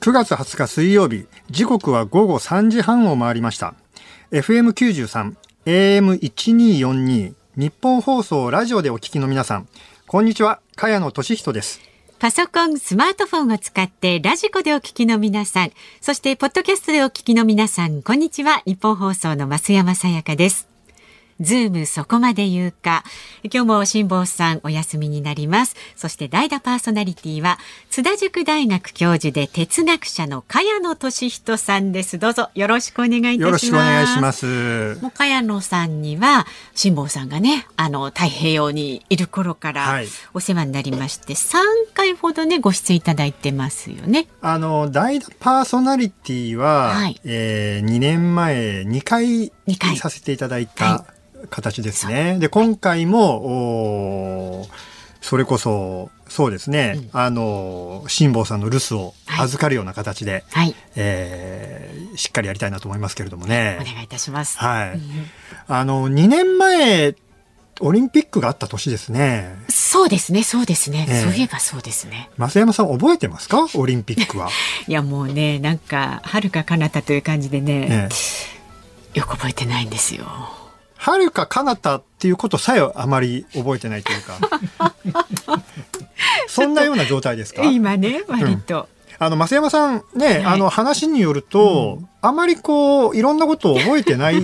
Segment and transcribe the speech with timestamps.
[0.00, 3.74] 9月20日水曜日、時刻は午後3時半を回りました。
[4.30, 5.34] FM93、
[5.66, 9.68] AM1242、ニッポン放送ラジオでお聞きの皆さん、
[10.06, 11.82] こんにちは、茅野俊人です。
[12.18, 20.69] パソコン、スマートフォンを使ってラジコでお聞きの皆さん、そしてポッドキャストでお聞きの皆さん、こんにちは、ニッポン放送の増山さやかです。
[21.40, 23.02] ズームそこまで言うか。
[23.42, 25.74] 今日も辛坊さんお休みになります。
[25.96, 27.58] そして代打パーソナリティは
[27.88, 32.18] 津田塾大学教授で哲学者の茅野俊人さんです。
[32.18, 33.44] どうぞよろしくお願いいたします。
[33.44, 34.98] よろしくお願いします。
[35.00, 41.58] もう茅野さんには辛坊さんがね、あの太平洋にいる頃からはいお世話になりまして、3
[41.94, 44.26] 回ほどねご出演いただいてますよね。
[44.42, 51.04] あの、代打パーソナリティは、はいえー2年前2回二回させていただいはた
[51.48, 52.38] 形ですね。
[52.38, 53.36] で、今回も、
[54.60, 54.68] おー
[55.22, 63.78] それこそ、そうですね、あの、辛坊さんの留守をはい預かるような形で、はい、えーしっかりやりたいなと思いますけれどもおね。
[63.84, 64.58] 願いいたします。
[64.58, 65.00] はい。
[65.68, 67.14] あの、2年前、
[67.82, 69.54] オリンピックがあった年ですね。
[69.68, 72.28] そうですね、そうですね、ええそういえばそうですね。
[72.38, 73.66] 増山さん覚えてますか？
[73.74, 74.48] オリンピックは。
[74.88, 78.08] いやもうね、なんか遥か彼方という感じでね、え
[79.14, 80.24] えよく覚えてないんですよ。
[81.00, 84.38] はるか彼方っていうことさえあまり覚えてないというか。
[86.46, 87.62] そんなような状態ですか？
[87.64, 88.86] 今ね、割と。
[89.18, 94.42] あの、増山さんね、いあの話によると、あまりこう、いろんなことを覚えてない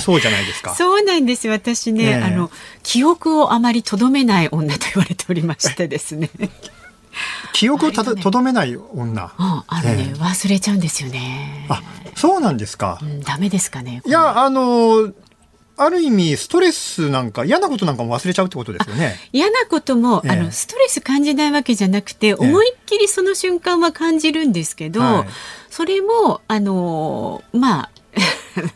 [0.00, 0.72] そうじゃないですか。
[0.76, 2.50] そうなんです私ね、ええあの
[2.82, 6.30] 記憶をあまりとどめない女と言われておりましてですね。
[7.52, 8.94] 記憶をた割とどめない女。
[9.38, 11.66] うん、あのね、ええ忘れちゃうんですよね。
[11.68, 11.82] あ、
[12.14, 13.04] そうなんですかう。
[13.04, 14.02] ん、ダメですかね。
[14.06, 15.10] いや、あの、
[15.78, 19.16] ある意味、ストレスなんか、嫌なことなんかも忘れちゃうってことですよね。
[19.32, 25.28] 嫌なことも、ええあのストレス感じないわけじゃなくて、思いっきりその瞬間は感じるんですけど、はい
[25.68, 27.90] それもあのまあ
[28.56, 28.70] ある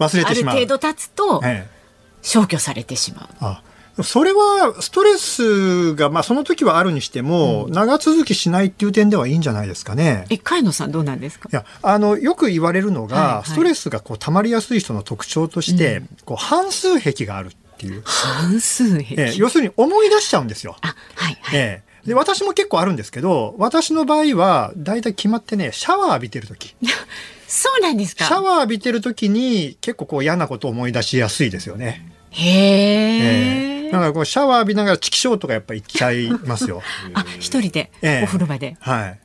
[0.00, 0.56] 忘れてしまう。
[0.58, 1.80] 程度経つとええ
[2.22, 3.28] 消去されてしまう。
[3.40, 3.62] あ
[4.02, 10.26] それはストレスが、まあ、その時はあるにしても、長続きしないっていう点ではいいんじゃないですかね。
[10.30, 11.48] え、海野さんどうなんですか？
[11.52, 11.54] い。
[11.54, 19.14] やあのよく言われるのが、はいはいストレスがこう溜まりやすい人の特徴として、うんこう半数癖があるっていう、半数癖？
[19.16, 20.76] ええ要するに思い出しちゃうんですよ。
[20.82, 21.58] あ、はいはい。
[21.58, 26.74] ええで私も結構あるんですけど私の場合は大体決まってねシャワー浴びてる時
[27.46, 28.24] そうなんですか？
[28.24, 32.10] シャワー浴びてる時に結構こう嫌なことを思い出しやすいですよね。
[32.30, 33.84] へえ。
[33.84, 36.82] ええだからこうシャワー浴びながらチキショーとかやっぱ言っちゃいますよ。
[37.14, 38.76] あ、一人で、ええお風呂場で。
[38.80, 39.18] はい。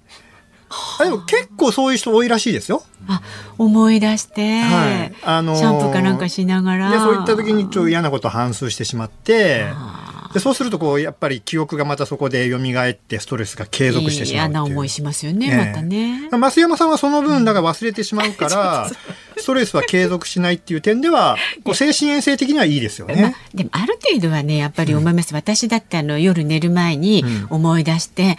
[0.99, 2.83] あでも結構そういう人多いらしいですよ。
[3.07, 3.21] あ、
[3.57, 6.89] 思い出して、はいあのーシャンプーかなんかしながら。
[6.91, 10.04] でそういった時にちょっと嫌なことを反数してしまってあ
[10.35, 14.51] でそうするとこうやっぱり記憶がまたそこで蘇ってストレスが継続してしまうう。
[14.51, 15.57] な思いしますよね、ええ。
[15.57, 16.27] またね。
[16.29, 18.91] 増山さんはその分だから忘れてしまうから、
[19.39, 27.47] ストレスは継続しないっていう点では こう精神衛生的にはいいですよまあね。、でもある程度はねやっぱり思います、私だってあの夜寝る前にうん。
[27.51, 28.37] 思い出して、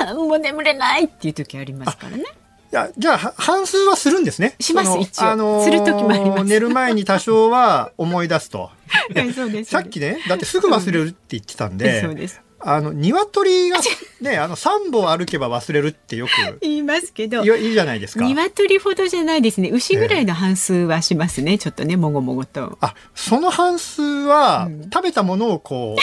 [0.00, 2.24] は あもう眠れないっていう時ありますからね。
[2.24, 2.26] い
[2.70, 4.54] やじゃあは半数はするんですね。
[4.60, 5.64] します一応。
[5.64, 6.44] する時もあります。
[6.44, 8.70] 寝る前に多少は思い出すと。
[9.14, 9.70] はいそうです。
[9.70, 12.02] さっきねだってすぐ忘れるって言ってたんで。
[12.02, 12.40] そうです。
[12.58, 13.78] あの鶏が
[14.22, 16.58] ね あの三歩歩けば忘れるってよく。
[16.62, 18.24] 言いますけどいいいじゃないですか。
[18.24, 19.70] 鶏ほどじゃないですね。
[19.70, 22.78] 牛ぐらいの半数はしますね、ちょっとねもごもごと。
[22.80, 24.90] あその半数は、うん。
[24.90, 25.96] 食べたものをこ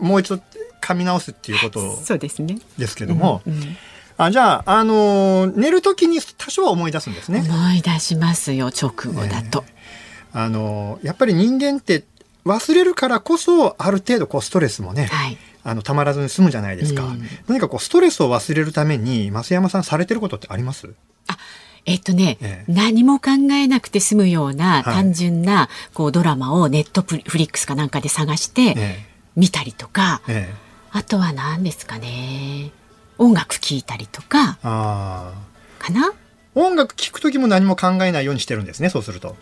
[0.00, 0.40] う もう一度
[0.82, 2.58] 噛み直すっていうことそうですね。
[2.76, 3.76] ですけども、うんうん
[4.16, 7.44] あじゃあ、あのー寝る時に多少は思い出すんですね。
[7.48, 9.64] 思い出しますよ直後だと、
[10.32, 12.04] あのーやっぱり人間って
[12.44, 15.38] 忘れるからこそある程度こうストレスもね、はい。
[15.66, 17.04] あのたまらずに済むじゃないですか。
[17.04, 17.22] うん。
[17.48, 20.94] 何かこうストレスを忘れるために増山さんされてることってあります？
[21.86, 22.72] えっとね、ええ。
[22.72, 24.94] 何も考えなくて済むようなはい。
[24.94, 30.54] 単純なこうドラマをネットフリックスかなんかで探してえ見たりとか、えええ。
[30.92, 32.70] あとは何ですかね
[33.18, 35.32] 音楽聴いたりとかあ
[35.78, 36.12] かな？
[36.54, 38.88] ー音楽聴く時も何も考えないようにしてるんですね。
[38.88, 39.36] そうすると。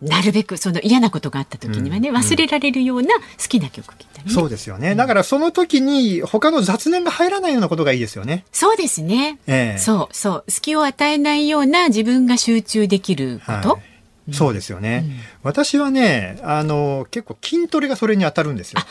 [0.00, 2.16] なるべくその嫌なことがあった時にはね、うん。
[2.16, 4.32] 忘れられるような好きな曲聴いたりね。
[4.32, 4.94] そうですよね。
[4.94, 8.44] だからその時に他の雑念が入らないようなことがいいですよね。
[8.52, 9.78] そうですね、ええ。
[9.78, 10.50] そうそう。
[10.50, 14.34] 隙を与えないような自分が集中できること、はい。
[14.34, 15.06] そうですよね、
[15.42, 18.82] 私はねあの結構筋トレがそれに当たるんですよ。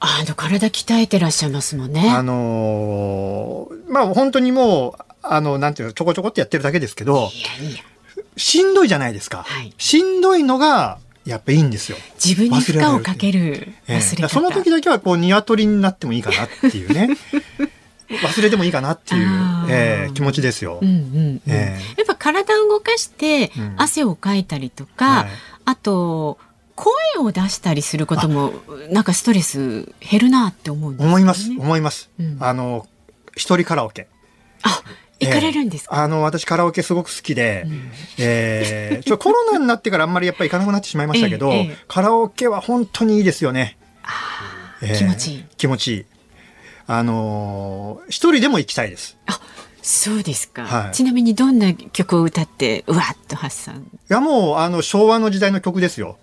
[0.00, 2.10] あの体鍛えてらっしゃいますもんね。
[2.10, 7.82] あのーまあ本当にもうあのなんていうのちょこちょこってやってるだけですけどいやいや。
[8.36, 9.72] しんどいじゃないですか、はい。
[9.78, 11.98] しんどいのがやっぱいいんですよ。
[12.22, 13.96] 自分に負荷をかけるええ。
[13.98, 17.10] 忘れ方、その時だけはこう鶏になってもいいかなっていうね。
[18.22, 19.28] 忘れてもいいかなっていう、
[19.70, 20.78] えー、気持ちですよ。
[20.82, 21.42] うんうんうん。
[21.46, 25.26] えー、やっぱ体を動かして汗をかいたりとか、うんはい、
[25.64, 26.38] あと
[26.76, 28.52] 声を出したりすることも
[28.90, 32.10] なんかストレス減るなって思うんです、ね、思います思います。
[32.18, 32.86] うん、あの
[33.36, 34.08] 一人カラオケ。
[34.62, 34.82] あ
[35.20, 43.78] 行かれるんですか、えー、あの私カラオケすごく好きで、うん、えー、ちょコロナになってからあんまりやっぱり行かなくなってしまいましたけど、えーえー、カラオケは本当にいいですよね。
[44.82, 45.44] えー、気持ちいい。
[45.56, 46.04] 気持ちいい。
[46.86, 49.16] あのー、一人でも行きたいです。
[49.26, 49.40] あ
[49.80, 53.86] そうですか、はい、ちなみにどんな曲を歌ってうわっと発散？
[53.92, 56.18] いやもうあの昭和の時代の曲ですよ。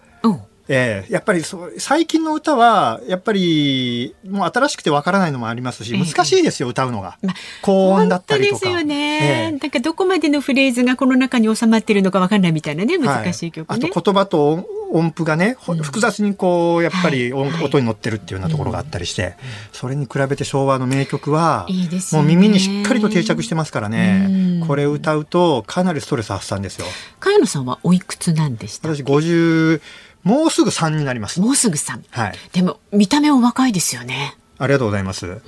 [0.67, 8.65] えー、やっぱりそう最近の歌はやっぱりもう新しくてわからないのもありますし難しいですよ、歌うのが、まあ、高音だったりとか。
[8.65, 13.73] ですよね、えー、なんかどこまでのフレーズがこの中に収まっているのかわからないみたいなね難しい曲、ね。
[13.73, 19.35] はい、あと言葉と音符がね、複雑にこうやっぱり音,、音に乗ってるっていうようなところがあったりして、
[19.71, 21.67] それに比べて昭和の名曲は
[22.11, 24.61] もう耳にしっかりと定着してますからね。
[24.67, 26.85] これ歌うとかなりストレス発散ですよ。
[27.19, 29.81] 茅野さんはおいくつなんでした私50
[30.23, 31.39] もうすぐ3になります。
[31.41, 32.01] もうすぐ3。
[32.11, 32.33] はい。
[32.53, 34.37] でも、見た目お若いですよね。
[34.57, 35.25] ありがとうございます。
[35.27, 35.41] うん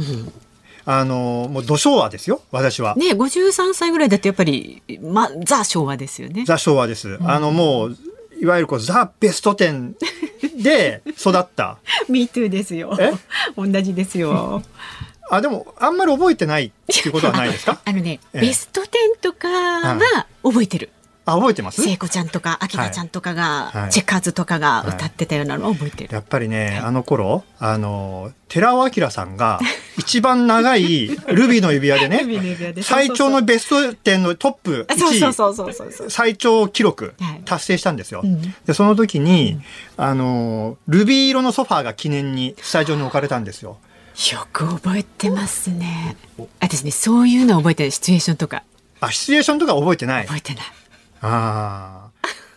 [0.85, 2.93] あの、もう、土昭和ですよ、私は。
[2.95, 6.43] ね、53歳ぐらいだとやっぱり、ま、ザ昭和ですよね。
[6.45, 7.07] ザ昭和です。
[7.07, 7.97] うん、あの、もう、
[8.41, 9.93] いわゆるこう、ザ・ベスト10
[10.61, 11.77] で育った。
[12.09, 12.97] Me too ですよ。
[12.99, 13.13] え？
[13.55, 14.61] 同じですよ。
[15.31, 17.79] あ、でも、あんまり覚えてないっていうことはないですか？
[17.85, 18.85] あのね、ベスト10
[19.21, 20.89] とかは覚えてる。
[21.25, 21.81] あ覚えてます？
[21.81, 29.59] 聖子ちゃんとか秋田ちゃんとかが、はい、チェッカーズとかが歌ってたようなのを覚えてる、やっぱりね、あの頃あの寺尾明さんが
[29.97, 32.25] 一番長いルビーの指輪でね
[32.81, 36.09] 最長のベスト10のトップ1位。
[36.09, 37.13] 最長記録
[37.45, 39.59] 達成したんですよ、はい、でその時に、
[39.97, 43.77] うん、あのルビー色のソファーが記念にスタジオに置かれたんですよ。
[44.31, 46.15] よく覚えてますね。
[46.59, 47.91] 私ねそういうの覚えてる。
[47.91, 48.63] シチュエーションとか。
[48.99, 50.25] あシチュエーションとか覚えてない。
[50.25, 50.63] 覚えてない
[51.23, 52.03] ああ。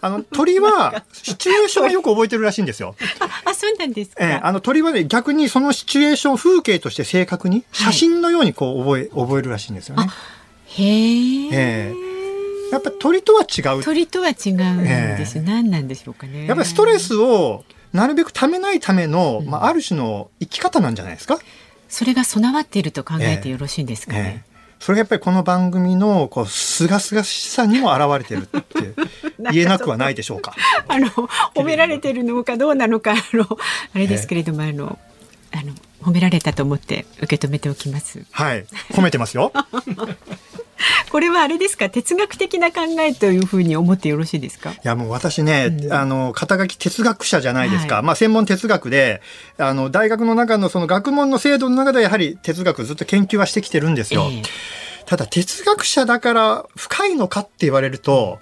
[0.03, 2.95] あの鳥は シチュエーションはよく覚えてるらしいんですよ。
[3.45, 4.25] あ、そうなんですか。
[4.25, 10.09] えー、あの鳥はね逆にそのシチュエーション風景として正確に写真のようにこう覚え、はい、覚えるらしいんですよね。
[10.67, 11.49] へえ。
[11.53, 12.07] えー
[12.73, 13.85] やっぱ鳥とは違う。
[13.85, 15.39] 鳥とは違うんです。
[15.39, 16.47] えー、何なんでしょうかね。
[16.47, 21.39] やっぱりストレスをなるべくためないための、まあある種の生き方なんじゃないですか。
[21.89, 24.45] それが備わっていると考えてよろしいんですかね。
[24.49, 28.95] えーそれがやっぱりこの番組のこうすがすがしさにも表れてるって
[29.53, 30.55] 言えなくはないでしょうか。
[30.89, 33.47] あの褒められてるのかどうなのかあの
[33.95, 34.99] あれですけれども、あの
[35.53, 38.25] あの褒められたと思って受け止めておきます。
[38.31, 39.53] はい褒めてますよ。
[41.11, 41.89] これはあれですか？
[41.91, 44.71] 哲学的な考えというふうに思ってよろしいですか？
[44.73, 49.23] いやもう私ね、うん、あの肩書き哲学者じゃないですか、はい、まあ専門哲学で
[49.59, 54.45] あの大学の中のその学問の制度の中でやはり哲学ずっと研究はしてきてるんですよ、えー、
[55.07, 58.41] ただ哲学者だから深いのかって言われると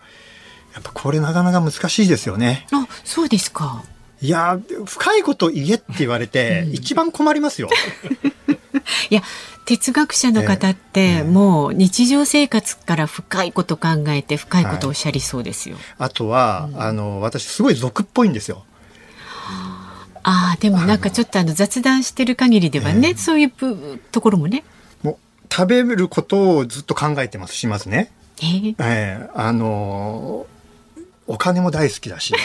[0.75, 2.66] やっぱこれなかなか難しいですよね。
[2.72, 3.84] あそうですか。
[4.20, 7.69] いや深いこと言えって言われて、一番困りますよ
[9.10, 9.22] いや
[9.64, 15.76] 哲学者の方って、もう日常生活から深いこと考えて深いことをおっしゃりそうですよ。
[15.76, 18.64] はい、あとは、うん、あの私すごい俗っぽいんですよ。
[20.26, 24.64] ああでもなんかちょっとあの雑談してる限りではね、えー、そういうところもね。
[25.02, 25.16] もう
[25.50, 28.10] 食べることをずっと考えてますしますね。
[28.43, 30.46] えー、えー、あの
[31.26, 32.34] お金も大好きだし。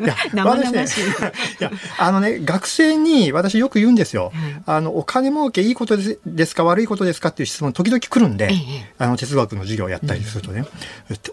[0.00, 0.84] いや、私ね、
[1.60, 4.32] いや、あのね、学生に私よく言うんですよ。
[4.66, 8.50] あの、お金儲けいいことですか悪いことですかっていう質問時々来るんで、
[8.98, 10.64] あの、哲学の授業をやったりするとね、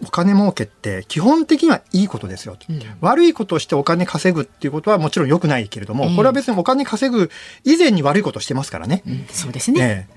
[0.02, 2.56] お金儲けって基本的にはいいことですよ。
[3.00, 7.30] 悪いことをしてお金稼ぐっていうことはもちろん良くないけれども、これは別にお金稼ぐ
[7.64, 9.02] 以前に悪いことしてますからね。
[9.30, 10.08] そうですね。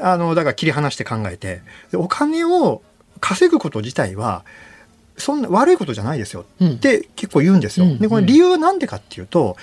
[0.00, 1.62] あの、だから切り離して考えて、
[1.94, 2.82] お金を
[3.20, 4.44] 稼ぐこと自体は、
[5.18, 6.44] そんな悪いことじゃないですよ。
[6.62, 7.96] って結構言うんですよ。
[7.98, 9.56] でこれ理由は何でかっていうと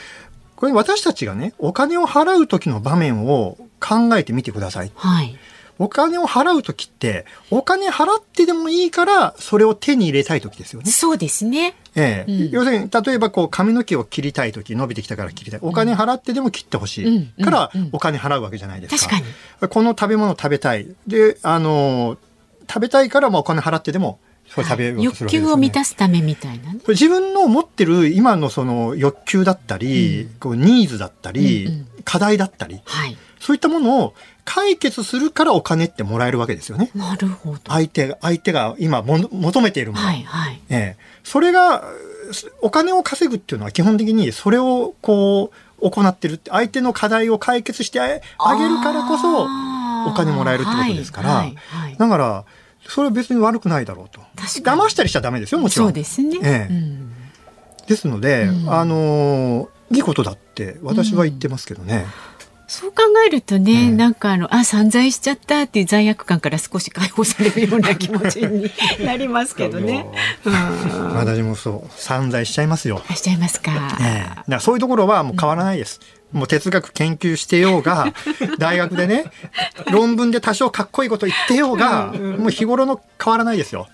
[0.56, 4.92] これ私たちがねお金を払う時の場面を考えてみてください。
[4.96, 5.38] はい、
[5.78, 10.90] お金を払う時ってお金払ってでもいいからそれを手に入れたい時ですよね。
[10.90, 11.76] そうですね。
[11.96, 15.60] ええ、うん、要するに例えばこう髪の毛を切りたい時伸びてきたから切りたい。
[15.62, 19.18] お金払ってでも切ってほしいからお金払うわけじゃないですか。
[19.60, 20.88] かこの食べ物食べたい。
[21.08, 22.18] であの
[22.70, 24.20] 食べたいからまあお金払ってでも
[24.58, 34.14] 欲求を満たすためみたいな、ね、自分の持ってる今のその欲求だったり、うん、こうニーズだったり、うんうん、課題だったり、はい、そういったものを
[34.46, 36.92] 解決するからお金ってもらえるわけですよね。
[36.94, 37.60] なるほど。
[37.68, 40.06] 相手が、相手が今も求めているもの。
[40.06, 40.62] はいはい。
[40.70, 40.98] ええ。
[41.24, 41.84] それが、
[42.62, 48.22] お金を稼ぐっていうのは基本的にそれをこう行ってるって、相手の課題を解決してあげる
[48.82, 49.44] からこそ、
[50.10, 52.46] お金もらえるってことですから、はいはい、だから
[52.88, 54.22] それは別に悪くないだろうと。
[54.42, 55.88] 騙したりしちゃダメですよもちろん。
[55.88, 57.14] そうですね、ええ、うん、
[57.88, 62.68] ですので、うん、あのいいことだって私は言ってますけどね、うん。
[62.68, 68.70] そう考えるとね、なんかあの、あ、散財しちゃったっていう罪悪感から少し解放されるような気持ちに
[69.06, 70.06] なりますけどね。
[71.14, 73.02] 私もそう、散財しちゃいますよ。
[73.16, 73.98] しちゃいますか。
[74.02, 76.00] ええ、だそういうところはもう変わらないです。
[76.18, 78.14] うんもう哲学研究してようが、
[78.58, 79.26] 大学でね、
[79.92, 83.88] 論文で多少かっこいいこと言ってようが、もう日頃の変わらないですよ。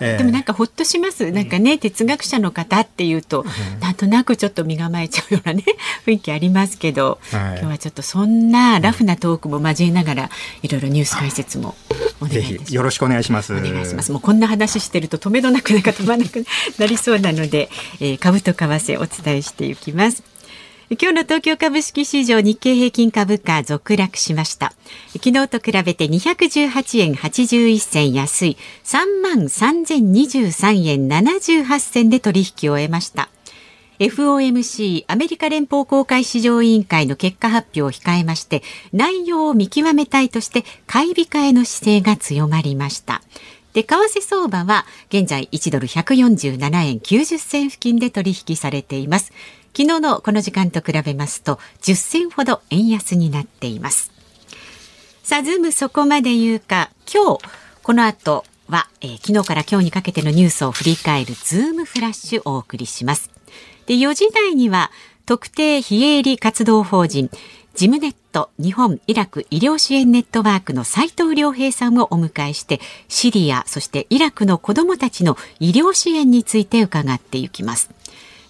[0.00, 1.30] えー、でもなんかほっとします。
[1.30, 5.64] なんかね、哲学者の方っていうと、うん、なんとなくちょっと身構えちゃうようなね、
[6.06, 10.30] 雰囲気ありますけど、はい、今日はちょっとそんなラフなトークも交えながら、
[10.62, 11.74] いろいろニュース解説も
[12.20, 12.74] お願いします。
[12.74, 13.54] よろしくお願いします。
[13.54, 14.12] お願いします。
[14.12, 16.44] もうこんな話してると止めどなくなんか止まらなく
[16.78, 20.33] なりそうなので、えー、株と為替お伝えしていきます。
[20.90, 24.74] 今日の東京株式市場日経平均株価続落しました。
[25.14, 28.58] 昨日と比べて218円81銭安い。
[28.84, 33.30] 3万3023円78銭で取引を終えました。
[33.98, 38.62] FOMC アメリカ連邦公開市場委員会の結果発表を控えまして
[38.92, 43.22] 内容を見極めたいとして買い控えの姿勢が強まりました。
[43.72, 49.32] で為替相場は現在1ドル147円90銭付近で取引されています。
[49.76, 54.12] 昨日のこの時間と比べますと10銭ほど円安になっています。
[55.24, 57.44] さあズームそこまで言うか今日
[57.82, 63.30] この後は、えー、昨日から今日にかけてのニュースを振り返るズームフラッシュをお送りします。
[63.86, 64.90] で4時台には
[65.26, 67.28] 特定非営利活動法人
[67.74, 77.90] ジムネット日本イラク医療支援ネットワークの斉藤良平さんをお迎えしてシリアそしてイラクの子どもたちの医療支援について伺っていきます。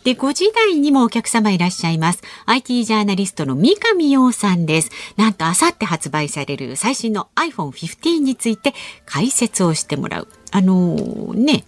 [0.05, 2.21] で、5時台にもお客様いらっしゃいます。
[2.47, 4.91] IT ジャーナリストの三上洋さんです。
[5.17, 8.75] なんと、あさって発売される最新の iPhone 15について
[9.07, 10.29] 解説をしてもらう。
[10.51, 11.65] あのー、ね、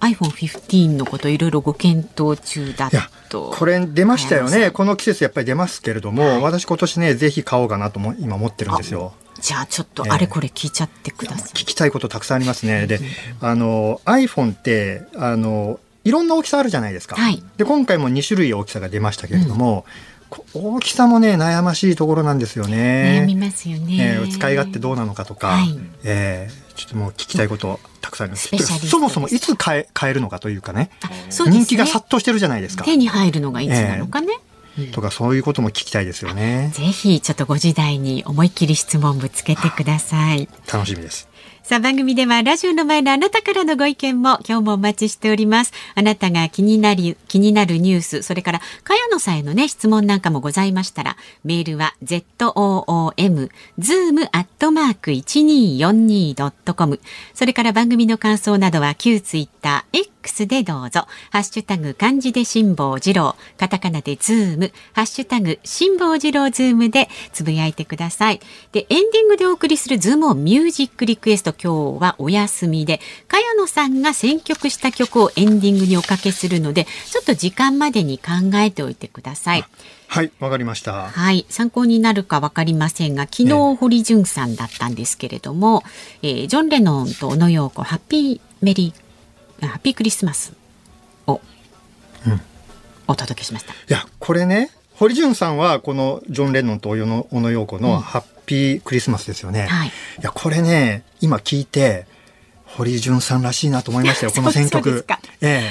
[0.00, 2.90] iPhone15 のこといろいろご検討中だ
[3.28, 3.54] と。
[3.56, 4.72] これ出ましたよね。
[4.72, 9.14] この季節やっぱり出ますけれども、はい、私今年ねぜひ買おうかなとも今思ってるんですよ。
[9.40, 12.86] じゃあちょっとあれこれ聞いちゃってください、えー、聞きたいことたくさんありますね。
[12.86, 13.00] で
[13.40, 17.16] あの iPhone ってあのいろんな大きさあるじゃないですか。
[17.16, 19.84] はい、で今回も2種類大きさが出ましたけれども、
[20.54, 23.22] うん、大きさもね悩ましいところなんですよね。
[23.24, 24.16] 悩みますよね。
[24.16, 28.86] えー、使い勝手どうなのかとか、はい、えー、ちょっともう聞きたいことたくさんあります。
[28.86, 32.84] そもそもいつ買え買えるのかというかね、ね人気が殺到してるじゃないですか。
[32.84, 34.28] 手に入るのがいつなのかね。
[34.78, 36.70] えー、とかそういうことも聞きたいですよね。
[36.72, 40.48] ぜひちょっとご時代に思いっきり質問ぶつけてください。
[40.72, 41.28] 楽しみです。
[41.66, 45.72] さあ番組ではラジオの前のあなたからのご意見も今日もお待ちしております。
[45.96, 57.00] あなたが気になり、気になるニュース、それから茅野さんへのね、質問なんかもございましたら、メールは zoom、zoom アットマーク 1242.com。
[57.34, 60.04] それから番組の感想などは旧ツイッター、
[60.46, 61.06] でどうぞ。
[61.30, 68.40] ハッシュタグ漢字で辛坊治郎、カタカナでズーム、ハッシュタグ辛坊治郎ズームでつぶやいてください。
[68.72, 79.64] で、エンディングでお送りするズームをミュージックリクエスト今日はお休みで、茅野さんが選曲した曲をエンディングにおかけするので、ちょっと時間までに考えておいてください。
[80.08, 81.08] はい、わかりました。
[81.08, 85.82] はい、参考になるかわかりませんが、昨日、堀潤さんだったんですけれども、
[86.22, 89.05] えー、ジョン・レノンと小野洋子、ハッピーメリー
[89.60, 90.52] ハッピークリスマス
[91.26, 91.40] を、
[92.26, 92.40] うん、
[93.06, 93.72] お届けしました。
[93.72, 96.96] いや、これね、堀潤さんはこのジョン・レノンと小
[97.40, 99.60] 野洋子のハッピークリスマスですよね。
[99.60, 99.90] うんはい、い
[100.22, 102.06] や、これね、今聞いて、
[102.64, 105.06] 堀潤さんらしいなと思いましたよ、この選曲。
[105.40, 105.62] え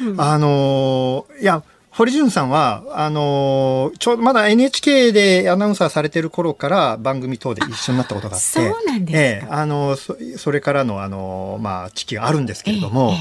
[0.00, 1.62] えうん、あのー、いや、
[1.96, 13.18] 堀潤さんは、あのー、ちょうどまだ NHK でアナウンサーされてる頃から番組等で一緒になったことがあって、そうなんですええ、あのそ、それからの、あの、まあ、時期があるんですけれども、ええ、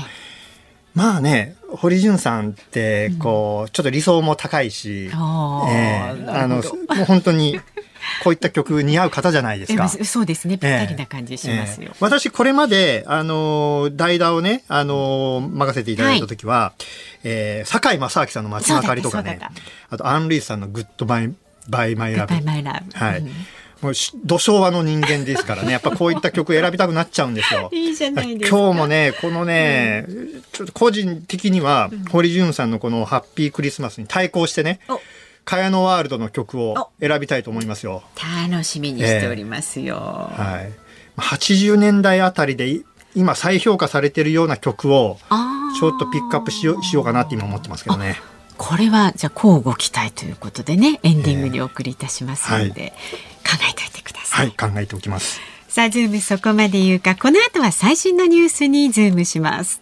[0.96, 6.62] まあね、堀潤さんって、こう、うん、ちょっと理想も高いし、ええ、あの、も
[7.04, 7.60] う本当に、
[8.24, 9.88] こういった曲似合う方じゃないですか。
[9.90, 10.58] そうですね。
[10.58, 11.88] ぴったりな感じしますよ。
[11.88, 16.84] えーえー、私、これまで、あの、代打をね、あの、任せていただいた時は、はい、
[17.24, 19.40] えー、堺正章さんの街明かりとかね、
[19.90, 21.34] あと、アン・ルイスさんのグッドバイ、
[21.68, 22.34] バイマイラブ。
[22.34, 22.98] バイマイラブ。
[22.98, 23.20] はい。
[23.20, 23.32] うん
[23.84, 27.70] もう土昭和の人間ですからね、やっぱこういった曲選びたくなっちゃうんですよ。
[27.76, 28.58] いいじゃないですか。
[28.58, 34.80] 今日もね、このね、うん、ちょっと個人的には、堀潤さんのこのハッピークリスマスに対抗してね、
[35.46, 38.04] 茅野ワールドの曲を選びたいと思いますよ。
[38.50, 40.30] 楽しみにしておりますよ。
[40.34, 40.72] えー、はい。
[41.18, 42.82] 80年代あたりで
[43.16, 45.18] 今再評価されているような曲を
[45.80, 48.16] ちょっとピックアップしよしようかなって今思ってますけどね。
[48.58, 52.96] これはじゃあ乞うご期待ということでねエンディングにお送りいたしますので、えーはい、考
[53.70, 54.48] えておいてください。
[54.48, 55.40] はい、考えておきます。
[55.68, 59.82] さあ、ズームそこまで言うか、この後は最新のニュースにズームします。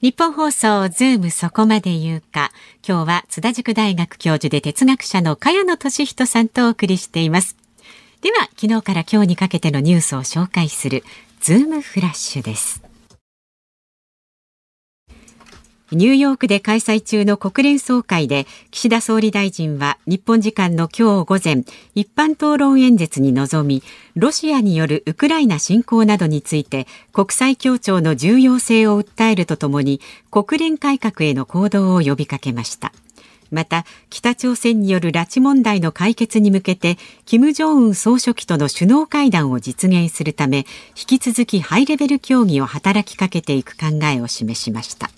[0.00, 2.52] ニッポン放送ズームそこまで言うか。
[2.86, 7.56] 今日は津田塾大学教授で哲学者の茅野俊人さんとお送りしています。
[8.20, 11.02] では、昨日から今日にかけてのニュースを紹介する
[11.40, 12.87] ズームフラッシュです。
[15.90, 21.64] ニューヨークで開催中の国連総会で岸田総理大臣は日本時間の今日午前
[21.94, 23.82] 一般討論演説に臨み
[24.14, 32.92] ロシアによるウクライナ侵攻などについて国際協調の重要性を訴えるとともに国連改革への行動を呼びかけました。
[33.50, 45.10] また北朝鮮による拉致問題の解決に向けて金正恩総書記との首脳会談を実現するため引き続きハイレベル協議を働きかけていく考えを示しました。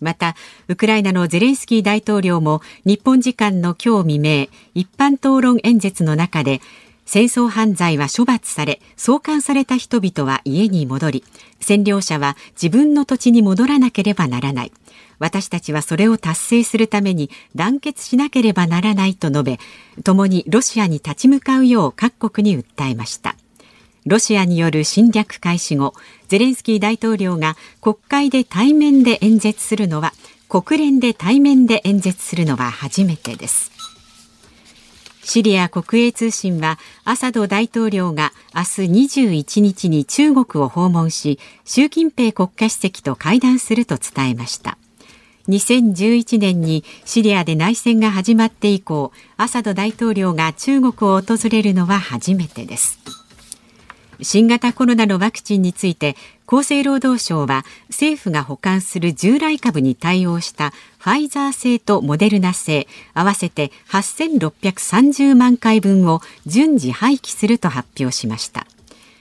[0.00, 0.36] また、
[0.68, 6.60] ウクライナのゼレンスキー大統領も日本時間の今日未明、一般討論演説の中で、
[7.04, 11.24] 戦争犯罪は処罰され、送還された人々は家に戻り、
[11.58, 14.72] 占領者は自分の土地に戻らなければならない。
[15.18, 19.58] 私たちはそれを達成するために団結しなければならないと述べ、
[20.04, 23.36] 共にロシアに立ち向かうよう各国に訴えました。
[24.06, 25.94] ロシアによる侵略開始後、
[26.28, 30.12] ゼレンスキー大統領が国会で対面で演説するのは、
[30.48, 33.78] 国連で対面で演説するのは初めてです。
[35.28, 44.78] シリア国営通信はアサド大統領が明日21日に中国を訪問し習近平国家主席と会談すると伝えました
[45.50, 52.98] 2011年にシリアで内戦が始まって以降アサド大統領が中国を訪れるのは初めてです
[54.20, 68.66] 新型コロナのワクチンについて厚生労働省は政府が保管する従来株に対応したファイザー製とモデルナ製合わせて8630万回分を順次廃棄すると発表しました。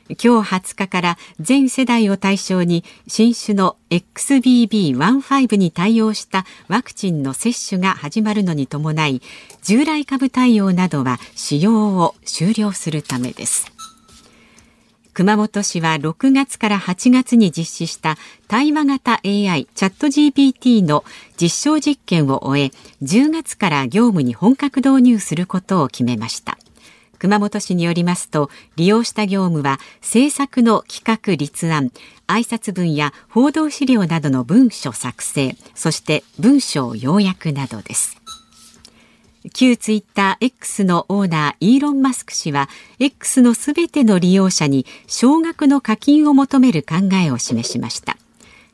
[0.09, 9.21] 今日20日から全世代を対象に新種の XBB.1.5 に対応したワクチンの接種が始まるのに伴い
[9.63, 13.76] 従来株対応などは使用を終了するためです。
[15.17, 21.03] 熊本市は6月から8月に実施した対話型 AI チャット GPT の
[21.41, 26.59] 実証実験を終え10月から業務に本格導入することを決めました。
[27.17, 31.91] 熊本市によりますと利用した業務は政策の企画立案
[32.27, 38.21] 挨拶文や報道資料などの文書作成そして文章要約などです。
[39.53, 48.17] 旧ツイッター X のオーナーイーロン・マスク氏は X のすべての利用者に少額の課金を求める考えを示しました。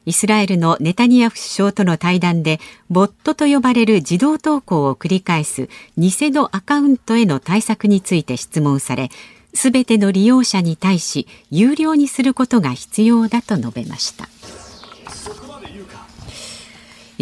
[0.06, 2.60] イスラエルのネタニヤフ首相との対談で
[2.90, 9.10] ボットと呼ばれる自動投稿を繰り返す偽のアカウントへの対策について質問され
[9.54, 14.28] すべての利用者に対し有料にすることが必要だと述べました。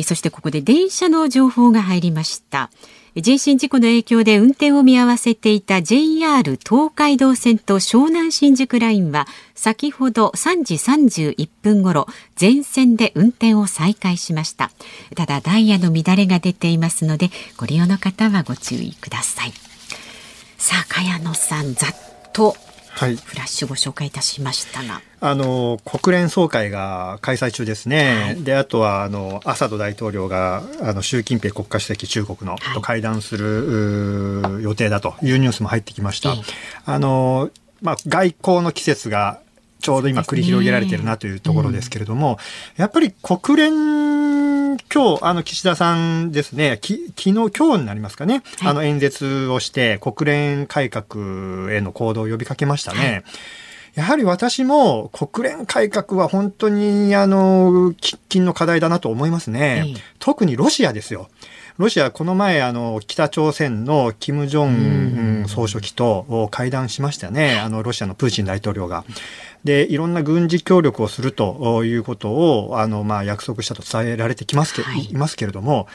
[0.03, 2.71] そしてここで電車の情報が入りました。
[3.15, 14.71] 人身事故の影響で運転を見合わせていた JR 東海道線と湘南新宿ラインは先ほど3時31分ごろ全線で運転を再開しました。
[15.15, 19.51] ただダイヤの乱れが出ていますのでご利用の方はご注意ください。
[20.57, 21.95] さあ茅野さんざっ
[22.31, 22.55] と
[22.91, 25.10] はい、フラッシュご紹介いたしましたが。
[25.23, 36.33] あの国連総会が開催中ですね、はい、であとはあのアサド大統領があの習近平国家主席、中国の、はい、と会談する予定だというニュースも入ってきました。
[36.85, 37.51] あの
[37.83, 39.39] まあ、外交の季節が
[39.79, 42.37] ちょうど今繰り広げられてるなというところですけれども、
[42.77, 52.99] うん、やっぱり国連、今日、あの、岸田さんですね、き昨日、今日になりますかね、はい、あの、演説をして、国連改革への行動を呼びかけましたね。
[52.99, 53.23] はい
[53.95, 59.95] やはり私も国連改革は本当にあの喫緊の課題だなと思いますね。
[60.19, 61.29] 特にロシアですよ。
[61.77, 67.59] ロシア、この前、あの、北朝鮮の金正恩総書記と会談しましたよね。
[67.59, 69.03] あの、ロシアのプーチン大統領が。
[69.63, 75.87] で、いろんな軍事協力をするということを、あの、まあ、約束したと伝えられてきますけ、はい、いますけれども、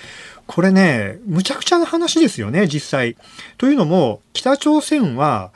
[0.47, 3.17] これね、むちゃくちゃな話ですよね、実際。
[3.59, 5.53] というのも、北朝鮮は、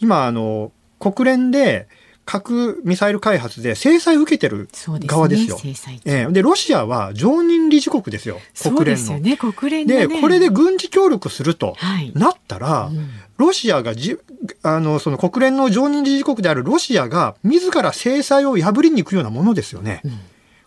[0.00, 0.70] 今、あの、
[1.10, 1.88] 国連で、
[2.24, 4.68] 核ミサイル開発で制裁を受けてる
[5.06, 5.58] 側ですよ。
[5.58, 9.18] で、ねえー、でロシアは常任理事国ですよ、国連の。
[9.18, 11.76] ね、国連で、ね、これで軍事協力すると
[12.14, 14.18] なったら、はいうん、ロシアがじ
[14.62, 20.00] あのその国連の常任理事国であるロシアが自ら制裁を破りに行くようなものですよね。
[20.04, 20.20] うん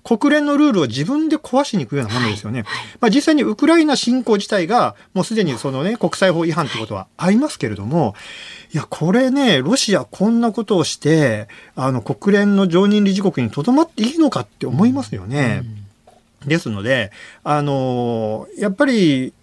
[0.06, 2.64] 国連のルールを自分で壊しに行くようなものですよね。
[3.02, 8.14] まあ実際にウクライナ侵攻自体がもうすでにそのね、国際法違反ってことはありますけれども、
[8.72, 15.64] いや、これね、ロシアこんなことをして、あの、国連の常任理事国にとどまっていいのかって思いますよね。
[16.46, 17.12] ですので、
[17.44, 19.34] あの、やっぱり、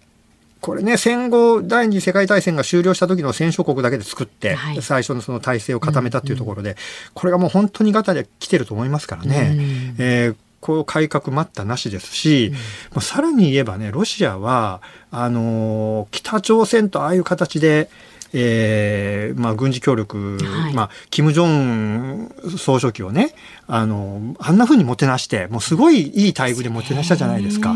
[0.61, 6.81] これね、戦後第二次世界大戦が終了した時の戦勝国だけで作って、はい、最初のその体制を固めたっていうところで、うんうん、
[7.15, 9.51] これがもう本当にガタで来てると思いますからね。
[9.51, 12.53] うん、えーこう改革待ったなしですし、
[12.95, 17.89] うん、さらに言えばね、ロシアは、あの北朝鮮とああいう形で、
[18.35, 23.35] えーまあ、軍事協力、はい、まあ、キム・ジョン総書記をね、
[23.67, 27.75] あの、あんなふうにもてなして、もうすごいいい待遇でもてなしたじゃないですか。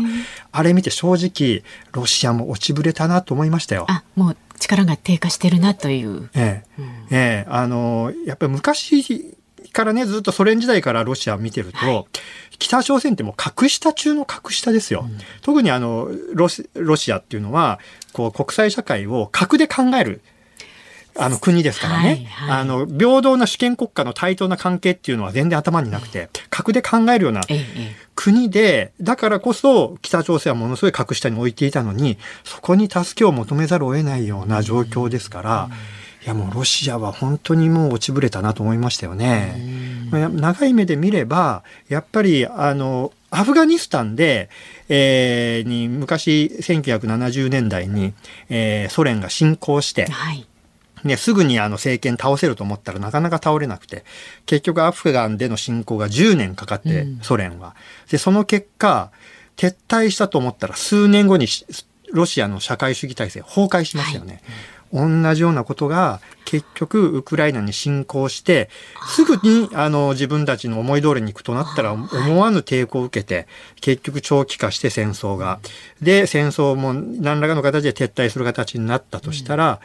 [0.50, 3.84] あれ見て正直、ロシアも落ちぶれたなと思いましたよ。
[3.88, 6.28] あ、もう力が低下してるなという。
[6.34, 9.37] ええ、うん、ええ、あの、やっぱり昔
[9.78, 12.04] からね、ずっとソ連時代からロシアを見てると、はい、
[12.58, 15.06] 北朝鮮ってもう格下中の格下ですよ。
[15.08, 17.78] うん、特にあのロシ、ロシアっていうのは、
[18.12, 20.20] こう国際社会を格で考える。
[21.20, 27.40] あの国ですからね、はいはい、あの平等な主権国家の対等な関係っていうのは全然頭になくて格で考えるような
[28.14, 35.68] 国でだからこそ北朝鮮はものすごい格下に置いていたのにそこに助けを求めざるを得ないような状況ですから。
[35.72, 35.97] い
[36.28, 39.60] やもうロシアは本当にもう落ちぶれたなと思いましたよね。
[40.10, 44.48] 長い目で見ればやっぱりあのアフガニスタンで、
[44.88, 48.14] えー、に昔1970年代に、
[48.48, 50.46] えー、ソ連が侵攻して、はい、
[51.04, 54.04] ね、すぐにあの政権倒せると思ったらなかなか倒れなくて、
[54.46, 57.76] 結局アフガンでの侵攻が10年かかって、ソ連は。
[58.10, 59.10] で、その結果、
[59.56, 61.46] 撤退したと思ったら数年後に
[62.12, 64.34] ロシアの社会主義体制崩壊しましたよね。
[64.34, 64.42] はい、
[64.92, 68.70] 同じようなことが結局ウクライナに侵攻して
[69.08, 72.08] すぐにあの自分たちの思い通りに行くとなったら思
[72.40, 73.46] わぬ抵抗を受けて
[73.80, 75.60] 結局長期化して戦争が。
[76.00, 79.80] で戦争も何らかの形で撤退する形になったとしたら、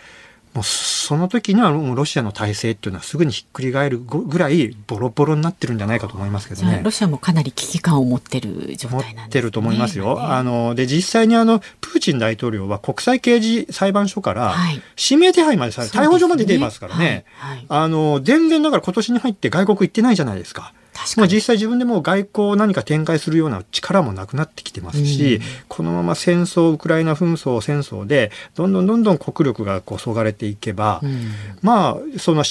[0.54, 6.82] もうその時にはもうロシアの体制っていうのはすぐにひっくり返るぐらいボロボロになってるんじゃないかと思いますけどね。
[6.84, 9.22] ロシアもかなり危機感を持ってる状態なんですね。
[9.22, 10.16] 持ってると思いますよ。
[10.20, 14.56] ね、あので実際にあのプーチン大統領は国際刑事裁判所から、
[14.98, 17.26] 指名手配までされ、逮捕状まで出てますからね。
[17.38, 20.74] はいはい、あの全然だから今年に入って外国行ってないじゃないですか。
[21.18, 32.44] まあ、実際自分でも外交を何か展開するような力もなくなってきてますし、うん、このまま戦争ウクライナ紛争戦争でどんどんどんどん国力がこうそがれていけば、うん、まあその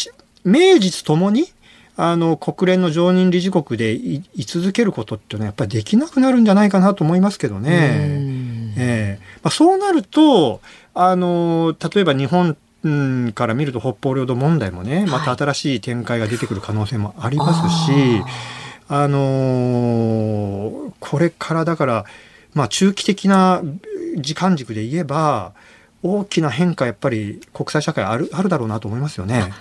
[0.45, 1.47] 名実ともに
[1.97, 8.07] あの国連の常任理事国でい続けることっていうのはやっぱりできなくなるんじゃないかなと思いますけどね。
[8.09, 10.61] うん、えー、まあ、そうなると
[10.95, 18.25] あの例えば日本うん、から見ると北方領土問題もね、また新しい展開が出てくる可能性もありますし、はい、
[18.89, 22.05] あのー、これからだから、
[22.55, 23.63] まあ中期的な
[24.17, 25.53] 時間軸で言えば、
[26.03, 29.53] 大きな変化やっぱり国際社会あるあるだろうなと思いますよね。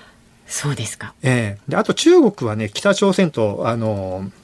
[0.47, 1.13] そうですか。
[1.21, 4.40] ええー、であと中国はね北朝鮮とあのー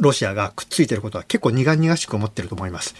[0.00, 2.94] ロシアがくっついてることは結構苦々しく思ってると思います。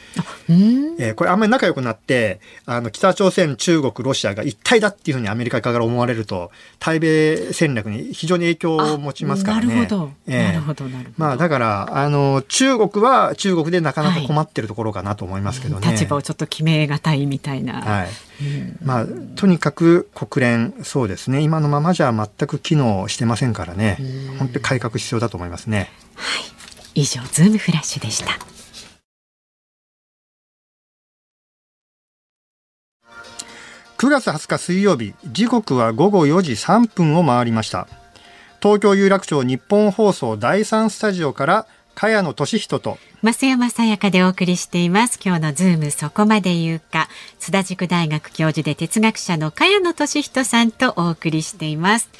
[0.98, 9.66] えー、これあんまり仲良くなってあの北朝鮮中国ロシアが一体だっていうふうにアメリカから思われると対米戦略に非常に影響を持ちますからね。
[9.66, 11.10] なるほど、えー、なるほどなるほど。
[11.16, 15.86] まあだからあの中国は中国でなかなか困ってるところかなと思いますけどね。
[15.86, 17.80] はい、立場をちょっと決めがたいみたいな。
[17.80, 18.08] はい。
[18.40, 23.98] うん、まあとにかく国連そうですね今のままじゃ全く機能してませんからね。
[24.38, 25.90] 本当に改革必要だと思いますね。
[26.14, 26.63] はい。
[26.94, 28.38] 以上ズームフラッシュでした。
[33.98, 37.88] 9月20日水曜日時刻は午後4時3分を回りました。
[38.62, 45.18] 東京有楽町ニッポン放送第3スタジオから萱野稔人と増山さやかでお送りしています。
[45.24, 47.08] 今日のズームそこまで言うか。
[47.38, 52.10] 津田塾大学教授で哲学者の萱野稔人さんとお送りしています。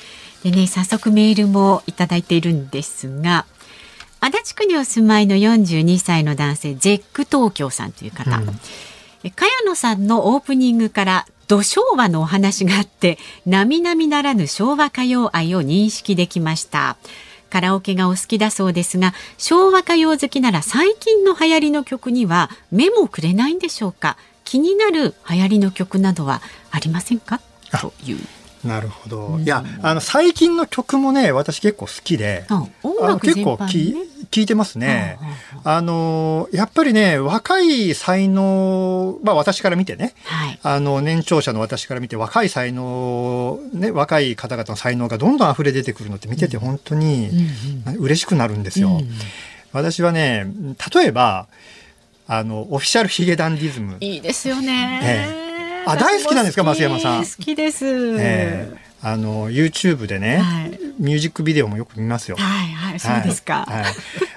[0.42, 3.44] でね早速メールもいただいているんですが
[4.24, 8.46] 足立区にお住まいの42歳の男性ゼック東京さんという方、うん、
[9.30, 16.96] 茅野さんのオープニングから土昭和のお話があって並々ならぬ昭和歌謡愛を認識できました。
[17.50, 24.16] カラオケがお好きだそうですが昭和歌謡好きなら最近の流行りの曲には目もくれないんでしょうか？
[24.44, 27.42] 気になる流行りの曲などはありませんか？
[27.78, 28.18] という。
[28.66, 29.38] なるほど。
[29.40, 32.46] いや、あの、最近の曲もね、私結構好きで、
[33.20, 33.94] 結構き
[34.34, 35.16] 聞いてますね。
[35.62, 47.30] あの、やっぱりね、若い才能、まあ私から見てね、はい、あの、年長者の私から見て、若い才能、ね、若い方々の才能がどんどん溢れ出てくるのって見てて本当に
[47.98, 49.00] 嬉しくなるんですよ。
[49.72, 50.46] 私はね
[50.94, 51.46] 例えば
[52.26, 53.96] あのオフィシャルヒゲダンディズム。
[54.00, 55.90] いいですよね、ええ。
[55.90, 57.24] あ大好きなんですか増山さん。
[57.24, 57.86] 好きです、
[58.18, 58.76] ええ。
[59.02, 60.70] あの YouTube でね、はい。
[60.98, 62.36] ミュージックビデオもよく見ますよ。
[62.38, 63.82] はいはいそうですか、はい。
[63.82, 63.94] はい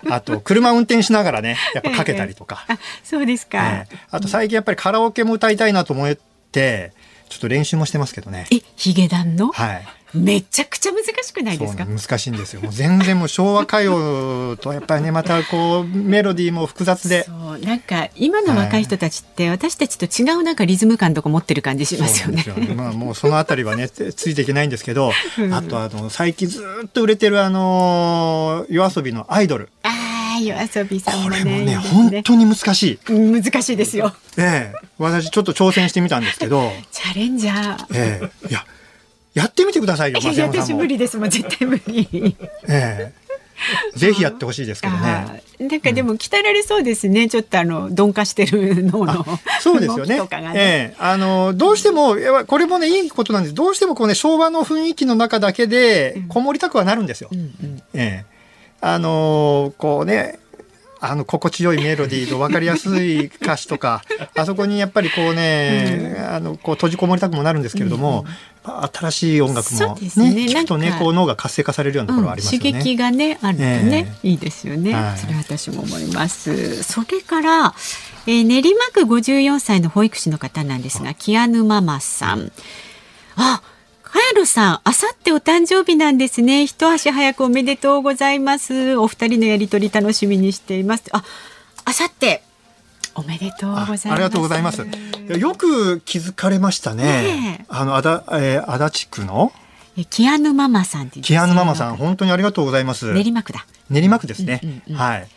[0.12, 3.98] あと車運転しながらねやっぱかけたりとか、あそうですか、ええ。
[4.12, 6.18] あと最近やっぱりカラオケも歌いたいなと思っ
[6.52, 6.92] て
[7.30, 8.48] ちょっと練習もしてますけどね。
[8.52, 9.88] えヒゲダンの、はい。
[10.14, 11.84] めちゃくちゃ難しくないですか？
[11.84, 12.62] ね難しいんですよ。
[12.62, 17.24] もう全然もう昭和歌謡とやっぱりねまたこうメロディーも複雑で。
[17.24, 22.44] そうなんか今の若い人たちって私たちと違うなんかリズム感とか持ってる感じしますよね。
[22.48, 25.12] よまあもうそのあたりはねつ ついていけないんですけど、
[25.52, 29.70] あとあの最近ずっと売れてるあの夜遊びのアイドル。
[29.84, 30.07] ああ
[30.46, 33.00] 夜遊びさんもねこれもね本当に難しい。
[33.10, 34.16] うん難しいですよ。
[34.38, 34.88] ええ。
[34.98, 37.86] 私ちょっと挑戦してみたんですけど、チャレンジャー。
[37.94, 38.50] ええ。
[38.50, 38.66] いや
[39.34, 40.88] やってみてくださいよ松山私無。
[40.88, 42.36] 理ですもん絶対無理。
[42.68, 43.28] ええ。
[43.96, 45.44] ぜひやってほしいですけどあね。
[45.60, 49.26] ーなんかでも鍛えられそうですね、ちょっとあの鈍化してる脳の。
[49.60, 50.20] そうですよね。
[50.20, 50.96] ね、ええ。
[51.00, 53.56] あのどうしてもこれもねいいことなんです。
[53.56, 57.30] どうしてもこうね昭和の雰囲気の中だけでこもりたくはなるんですよ。
[57.32, 57.82] うんうん。
[57.96, 58.37] ええ
[58.82, 60.40] あのこうね
[61.00, 64.02] あの心地よいメロディーと分かりやすい歌詞とか
[64.36, 68.26] あそこにやっぱりこうね、あのこう閉じこもりたくもなるんですけれども、
[68.64, 70.46] 新しい音楽もねね。
[70.46, 72.72] 聞くとねこう脳が活性化されるようなところはありますよね。
[72.72, 75.18] 刺激がねあるとね、えいいですよね、はい。
[75.18, 76.84] それは私も思います。
[76.84, 77.76] それから、
[78.26, 82.52] えー練馬区54歳の保育士の方なんですがキアヌママさん。
[83.36, 83.62] あ
[84.10, 86.66] カヤロさん、あさってお誕生日なんですね。
[86.66, 88.96] 一足早くおめでとうございます。
[88.96, 91.04] お二人のやりとり楽しみにしています。
[91.12, 91.24] あ、
[91.84, 92.42] あさって。
[93.16, 94.10] おめでとうございます。
[94.10, 94.86] あありがとうございます。
[95.38, 97.04] よく気づかれましたね。
[97.04, 99.52] ねえあのあだ、えー、足立区の？
[99.98, 103.08] えキアヌママさんキアヌママさん本当にありがとうございます。
[103.08, 103.66] の練馬区だ。
[103.90, 104.62] 練馬区ですね。
[104.64, 105.28] うんうんうんはい。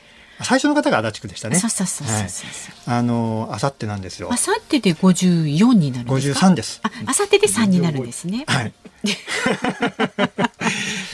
[0.43, 1.59] 最初の方が足立区でしたね。
[1.59, 2.45] そうそうそうそうそ
[2.87, 4.37] うはいあのあさってなんですよあ。
[4.37, 6.81] さってで54になるんですか？53です。
[6.83, 8.45] あ、あさってで3になるんですね。
[8.47, 8.73] はい。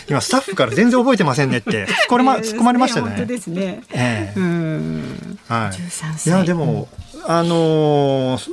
[0.09, 3.25] 今スタッフから全然覚えてませんねって突っ込ま 突っ込まれました本当ね。
[3.27, 3.83] ですね。
[3.93, 5.39] ええうん。
[5.49, 5.77] はい。
[5.77, 6.27] 13歳。
[6.27, 6.89] いやでも、
[7.27, 8.51] あのー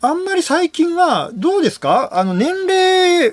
[0.00, 2.10] あんまり最近はどうですか？
[2.12, 3.32] あの年齢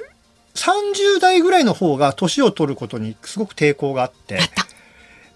[0.56, 4.66] 30代ぐらいの方が年を取ることにすごく抵抗があってあった。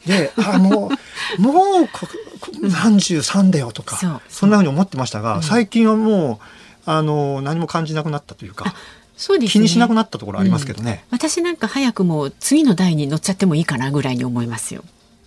[0.06, 0.92] であも
[1.40, 1.52] うも
[1.84, 2.08] うこ
[2.40, 8.76] こ33だよとかそんなふうに思ってましたが、うん最近はもうあの何も感じなくなったというか
[9.18, 9.52] そうですね。
[9.54, 14.84] 気にしなくなったところありますけどね、私なんか早くもう次の台に乗っちゃってもいいかなぐらいに思いますよ。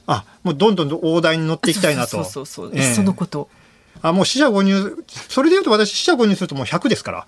[0.06, 3.48] あもうどんどん大台に乗っていきたいなとそうそうそうそのこと。
[4.02, 7.26] あもう四捨五入それでいうと私四捨五入するともう100ですから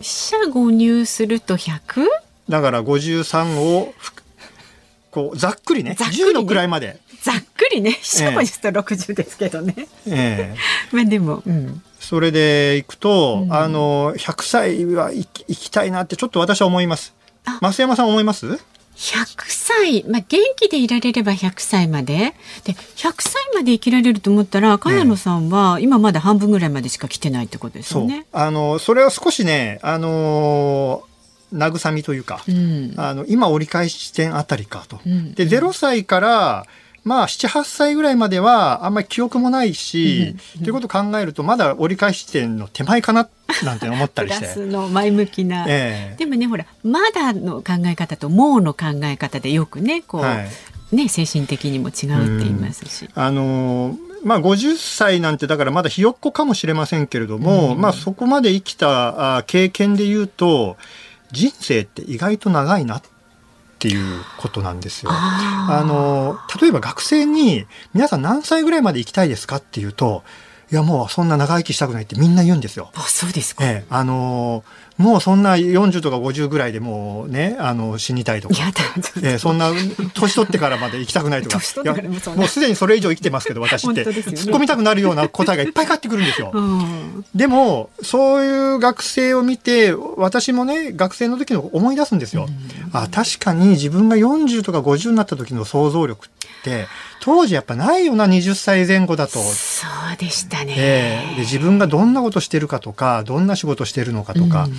[0.00, 2.06] 四捨五入すると 100?
[2.48, 4.12] だから53をふ
[5.10, 6.30] こうざっくりねざっくりね。
[6.30, 7.98] 10の位まで、ざっくりね。
[8.02, 9.74] 四捨五入すると60ですけどね。
[10.06, 10.56] ええ。
[10.92, 11.82] まあでも、うん。
[11.98, 13.52] それでいくと、うん。
[13.52, 17.12] あの100歳は行き行きたいなってちょっと私は思います。
[17.44, 17.58] あ。
[17.60, 18.58] 増山さん思います
[18.96, 22.34] ？100歳、まあ、元気でいられれば100歳まで。
[22.64, 28.26] で100歳まで生きられると思ったら茅野さんは今まだ半分ぐらいまでしか来てないってことですよね。
[28.32, 31.04] あのそれは少しねあの
[31.52, 32.94] 慰みというか、うん。
[32.96, 35.00] あの今折り返し地点あたりかと。
[35.06, 35.34] うん。
[35.34, 36.66] で0歳から
[37.04, 43.28] まあ78歳ぐらいまではあんまり記憶もないし、ということを考えるとまだ折り返し地点の手前かな
[43.64, 44.46] なんて思ったプラりして。
[44.54, 46.16] スの前向きな、ええ。
[46.18, 50.46] でもねほらまだの考え方ともうの考え方でよくねこう、は
[50.92, 50.96] い。
[50.96, 53.08] ね精神的にも違うって言いますし。
[53.14, 57.80] あのーまあ、50歳なんてだからまだひよっこかもしれませんけれども、うん。
[57.80, 60.76] まあ、そこまで生きたあ経験で言うと
[61.32, 63.02] 人生って意外と長いなっ
[63.78, 65.10] ていうことなんですよ。
[65.12, 70.22] あの例えば学生に皆さん何歳ぐらいまで生きたいですかっていうと
[70.72, 72.90] いやもうそんな長生きしたくないってみんな言うんですよ。
[72.94, 73.64] あそうですか。
[73.64, 74.62] ええ、あの
[74.98, 78.54] もうそんな40とか50ぐらいでもうねあの死にたいとか。
[78.54, 78.82] やだ
[79.22, 79.72] ええ、そんな
[80.14, 81.94] 年取ってからまで行きたくないとか いや
[82.36, 86.50] もうすでにそれ以上生きてますけど私って、ね突っ込みたくなるような答えがいっぱい返ってくるんですよ。
[86.54, 92.46] うんでもそういう学生を見て私もね学生の時の思い出すんですよ。
[92.92, 96.39] あ確かに自分が40とか50になった時の想像力って
[97.20, 99.38] 当時やっぱないよな20歳前後だと。
[99.38, 100.74] そうでしたね。
[100.76, 101.34] ええ。
[101.36, 104.74] で自分がどんなことしてるかとかどんな仕事してるのかとか、うん。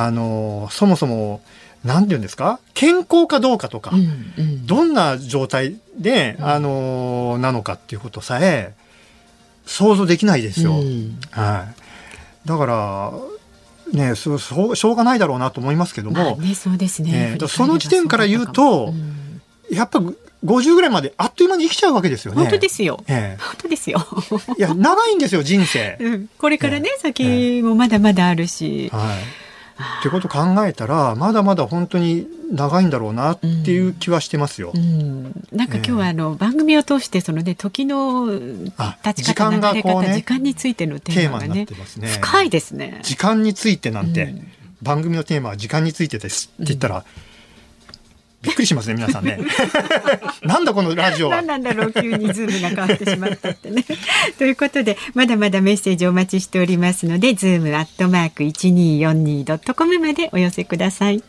[0.00, 1.42] あのそもそも
[1.84, 2.60] 何て言うんですか？
[2.74, 4.66] 健康かどうかとか、うんうん。
[4.66, 8.74] どんな状態で、あのなのかっていうことさえ
[9.66, 10.74] 想像できないですよ。
[10.74, 11.18] うん。
[11.30, 11.66] は
[12.44, 13.12] い、だから
[13.92, 17.36] ねそうそうしょうがないだろうなと思いますけども、まあね、そうですね。
[17.40, 22.42] えその時点から言うとそうだったかもやっぱ50ぐらいまであっという間に生きちゃうわけですよね。
[22.42, 23.02] 本当ですよ。
[23.08, 24.04] え本当ですよ。
[24.58, 25.96] え、いや、長いんですよ、人生。
[26.00, 28.90] うんこれからね、ええ先もまだまだあるし。
[28.92, 29.42] はい。
[30.00, 34.70] ってこと考えたら、まだまだ本当に長いんだろうなっていう気はしてますよ。
[34.74, 38.28] うん、なんか今日はあの、番組を通してそのね時の
[38.76, 42.08] あ立ち時間方流れ方、時間についてのテテーマがねてますね。
[42.08, 43.00] 深いですね。
[43.02, 44.46] 時間についてなんて、うん
[44.82, 47.04] 番組のテーマは時間についてですって言ったら、
[48.42, 49.38] びっくりしますね、皆さんね。
[50.42, 51.46] なんだこのラジオは何。
[51.46, 53.84] なんだろう急にズームが変わってしまったってね。
[54.36, 61.22] ということでまだまだメッセージお待ちしておりますのでズームアットマーク一二四二ドットコムまでお寄せください。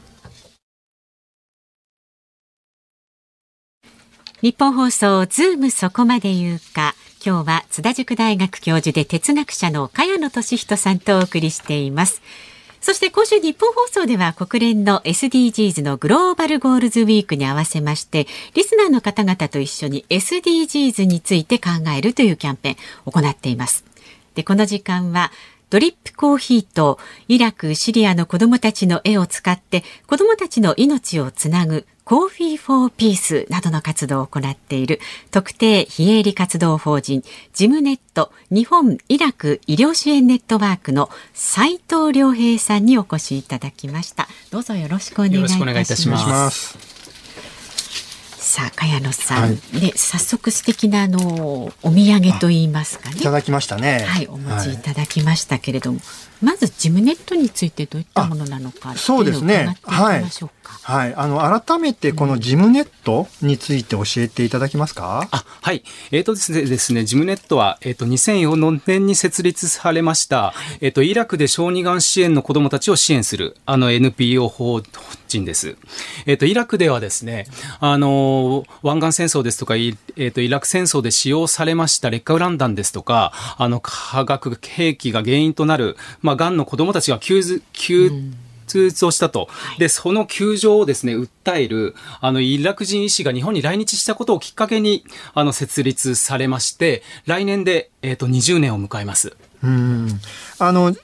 [4.42, 6.96] ニッポン放送ズームそこまで言うか。
[7.26, 12.22] 今日は津田塾大学教授で哲学者の茅野俊人さんとお送りしています。
[12.84, 23.86] そして今週日本放送では国連の SDGs のグローバルゴールズウィークに合わせまして、リスナーの方々と一緒に SDGs について考えるというキャンペーンを行っています。
[24.36, 25.32] で、この時間は
[25.74, 35.00] ドリップコーヒーとイラク、シリアの子どもたちの絵を使って子どもたちの命をつなぐコーヒーフォーピースなどの活動を行っている
[35.32, 44.28] 特定非営利活動法人ジムネット日本イラク医療支援ネットワークの斉藤良平さんにお越しいただきました。
[44.52, 46.93] どうぞよろしくお願いいたします。
[48.54, 53.20] さあ、茅野さん、はいね、早速素敵なあのお土産と言いますかねい。
[53.20, 54.06] ただきましたね。
[54.08, 56.00] はい、お持ちいただきましたけれども、
[56.44, 60.74] まずジムネットについてどういったものなのかそうですねのを伺っていきましょうか。
[60.84, 61.16] はい。
[61.16, 65.28] あの、改めてこのジムネットについて教えていただけますか？
[65.32, 65.84] あはい。
[66.12, 74.82] えっ、とですね、ですね、ジムネットは、えっ、と、2004年に設立されました、えっ、と、イラクで小児がん支援の子供たちを支援する、あの、NPO 法
[75.30, 75.78] 人です。
[76.26, 77.46] えっ、と、イラクではですね、
[77.80, 88.12] あの、湾岸戦争ですとか、いえっ、と、イラク戦争で使用されました劣化ウラン弾ですとか、あの、化学兵器が原因となる、まあ、がんの子供たちが急ず、急、
[88.66, 89.50] 通をしたと。
[89.78, 99.36] で、その窮状をですね、訴える、あの、イラク人医師が日本に来日したことをきっかけに、あの、設立されまして、来年で、えっ、と、20年を迎えます。
[99.64, 100.08] うん。
[100.60, 100.96] あの、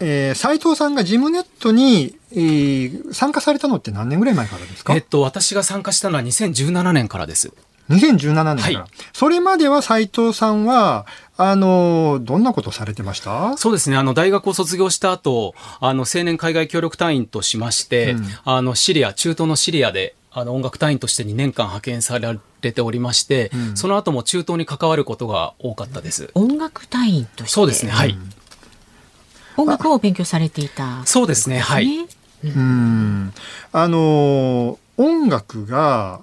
[0.00, 7.52] えー、斉藤さんがジムネットに、えー参加されたのって何年ぐらい前からですか、えっと、私が参加したのは2017年からです。
[7.90, 13.56] 2017年から、はいそれまでは斉藤さんは、あの、どんなことされてました？
[13.56, 13.96] そうですね。
[13.96, 22.18] あの、大学を卒業した後、あの、青年海外協力隊員としまして、うんあの、シリア、中東のシリアで、あの、音楽隊員として2年間派遣さ
[22.60, 26.30] れておりまして、うんその後も中東に関わることが多かったです。
[26.34, 27.54] 音楽隊員として？
[27.54, 27.92] そうですね。
[27.92, 28.16] はい。
[29.56, 31.58] 音楽を勉強されていた、そうですね。
[31.58, 31.86] はい。
[31.88, 32.06] ね。
[32.44, 33.32] うん。
[33.72, 36.20] あの、音楽が、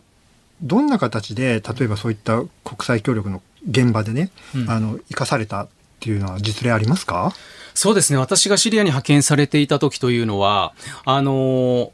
[0.66, 5.68] どんな形で、例えばそういった国際協力の現場でね、うんあの、生かされたっ
[6.00, 7.34] ていうのは実例ありますか？
[7.74, 8.18] そうですね。
[8.18, 10.74] 私がシリアに派遣されていた時というのは、
[11.06, 11.90] あのー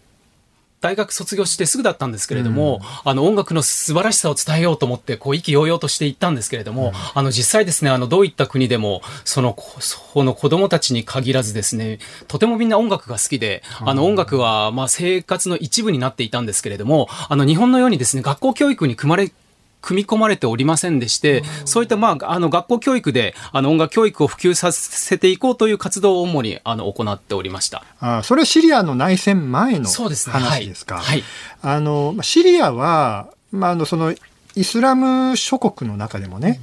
[0.82, 19.32] 大学卒業してすぐだったんですけれども、あの音楽の素晴らしさを伝えようと思って、こう意気揚々としていったんですけれども、あの実際ですね、あのどういった国でも、その、こその子供たちに限らずですね、とてもみんな音楽が好きで、あの音楽はまあ生活の一部になっていたんですけれども、あの日本のようにですね、学校教育に組まれ
[19.82, 27.84] 組み込まれておりませんでして、そういった、まあ、あの、学校教育で、あの、音楽教育を普及させていこうという活動を主に、あの、行っておりました。
[28.00, 30.34] あそれはシリアの内戦前のそうですね。
[30.34, 30.96] 話ですか？
[30.96, 31.06] はい。
[31.06, 31.24] はい。
[31.64, 34.14] あの、まあシリアは、まあ、あの、その、
[34.56, 36.60] イスラム諸国の中でもね、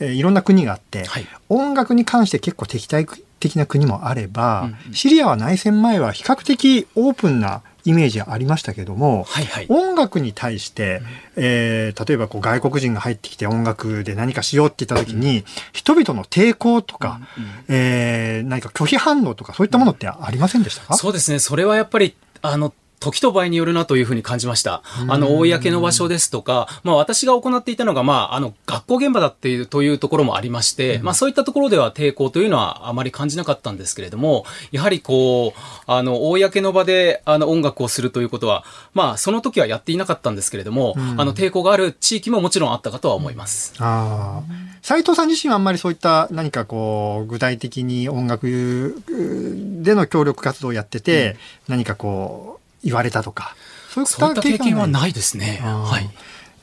[0.00, 1.26] えーいろんな国があって、はい。
[1.48, 3.06] 音楽に関して結構敵対
[3.40, 4.94] 的な国もあれば、うんうん。
[4.94, 9.66] シリアは内戦前は比較的オープンなイメージありましたけども、はいはい。
[9.70, 11.00] 音楽に対して、
[11.36, 17.20] えー例えばこう外国人が入ってきて音楽で何かしようって言った時に、人々の抵抗とか、
[17.68, 21.38] えー何か拒否反応とかそういったものってありませんでしたか、そうですね。
[21.38, 24.82] それはやっぱり、あの、時と場合によるなというふうに感じました。
[25.08, 38.64] あの、公の場所ですとか、まあ私が行っていたのが、まあ、あの、学校現場だっていう、というところもありまして、まあそういったところでは抵抗というのはあまり感じなかったんですけれども、やはりこう、あの、公の場で、あの、音楽をするということは、
[38.94, 43.74] まあその時はやっていなかったんですけれども、うんあの、抵抗がある地域ももちろんあったかとは思います。
[43.78, 44.68] ああ。
[44.82, 51.36] 斉藤さん自身はあんまりそういった何かこう、具体的に音楽うでの協力活動をやってて、
[51.68, 53.54] 何かこう、言われたとか。
[53.90, 55.12] そういった経験はない。
[55.12, 55.60] ですね。
[55.62, 56.10] はい。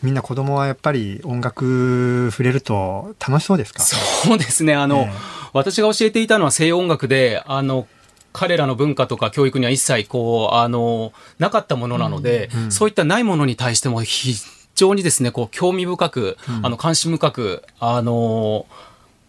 [0.03, 3.81] みんな子供はやっぱり音楽触れると楽しそうですか？
[3.83, 4.75] そうですね。
[4.75, 5.13] あの、ええ
[5.53, 7.87] 私が教えていたのは西洋音楽で、あの、
[8.33, 14.35] 彼らの文化とか教育には一切こう、あの、なかったものなので、うんうんそういったないものに対してもひ
[14.75, 18.65] 常にですね、こう、興味深く、あの、関心深く、あの、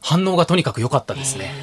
[0.03, 1.55] 反応がとにかく良かったですね。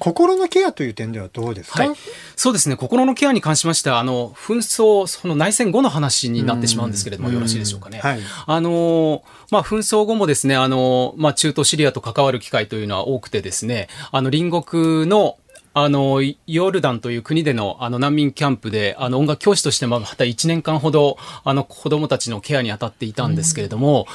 [0.00, 1.96] 心のケアという点ではどうですか、はい、
[2.34, 2.76] そうですね。
[2.76, 8.00] 心のケアに関しましてはあの紛争その内戦後の話になってしまうんですけれども、よろしいでしょうかね。
[8.00, 15.36] はい、あのまあ、紛争後もですねあの、まあ、中東シリアと関わる機会というのは多くてですねあの隣国の
[15.72, 24.08] あの、ヨルダンという国でのあの難民キャンプで、あの音楽教師としてまた1年間ほど、あの子供たちのケアに当たっていたんですけれども、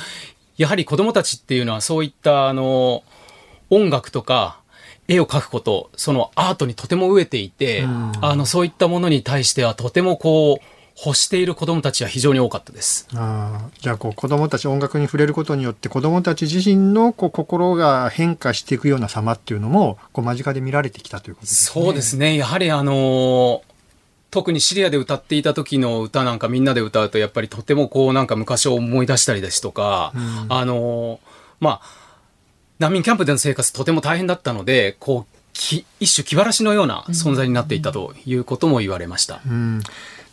[0.57, 3.03] やはり子供たちっていうのはそういったあの、
[3.69, 4.59] 音楽とか、
[5.07, 7.85] 絵を描くこと、そのアートにとても飢えていて、
[8.21, 10.65] あの、そういったものに対してはとてもこう、
[10.97, 13.07] 欲している子どもたちは非常に多かったです。
[13.15, 21.83] あじゃあこう子どもたち音楽に触れることによって子どもたち自身のこう心が変化していくような様っていうのもこう間近で見られてきたということですね。
[21.83, 23.61] そうですねやはりあの
[24.31, 31.19] 特にシリアで歌っていた時の歌なんかみんなで歌うとやっぱりとてもこうなんか昔を思い出したりですとか、うん、あの
[31.59, 32.04] まあ
[32.79, 39.41] 難民キャンプでの生活とても大変だったので、こう、一種気晴らしのような存在になっていたということも言われました。
[39.47, 39.81] うん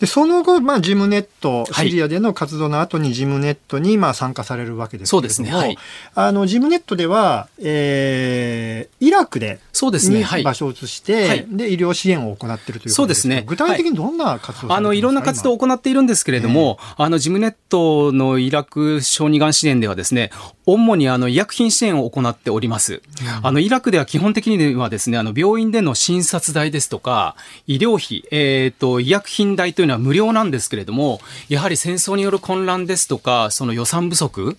[0.03, 5.53] でその後、まあ、ジムネット、シリアでの活動の後にジムネットにまあ参加されるわけですけれども、そうですね。
[5.53, 5.79] はい、
[6.17, 13.45] あのジムネットでは、えー、イラクでそうですね、はい、場所を移して、はい、で医療支援を行っているというそうですね。
[13.47, 20.33] 具体的にどんな活動、はい、あのいろんな活動を行っているんですけれども、あのジムネットのイラク小児がん支援ではですね、
[20.67, 22.95] 主にあの医薬品支援を行っております。
[22.95, 27.37] うん、あのイラクでは基本的にはですね、あの病院での診察代ですとか
[27.69, 34.57] 医療費、えっ、ー、と医薬品代というのは無料なんですけれども、やはり戦争による混乱ですとか、その予算不足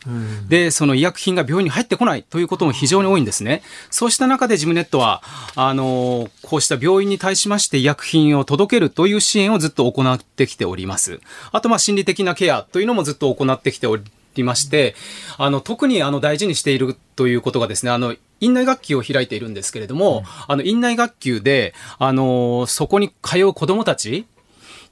[0.48, 3.64] で、その医薬品が病院に入ってこないということも非常に多いんですね。
[3.90, 5.22] そうした中でジムネットは、
[5.56, 11.20] あの、こうした病院に対しまして医薬品を届けるという支援をずっと行ってきております。
[11.52, 14.04] あと、まあ、心理的なケアというのもずっと行ってきており
[14.36, 14.96] りまして、
[15.38, 24.26] あの、特にあの大事にしているということがですね、あの、院内学級を開いているんですけれども、うん、あの、院内学級で、あの、そこに通う子供たち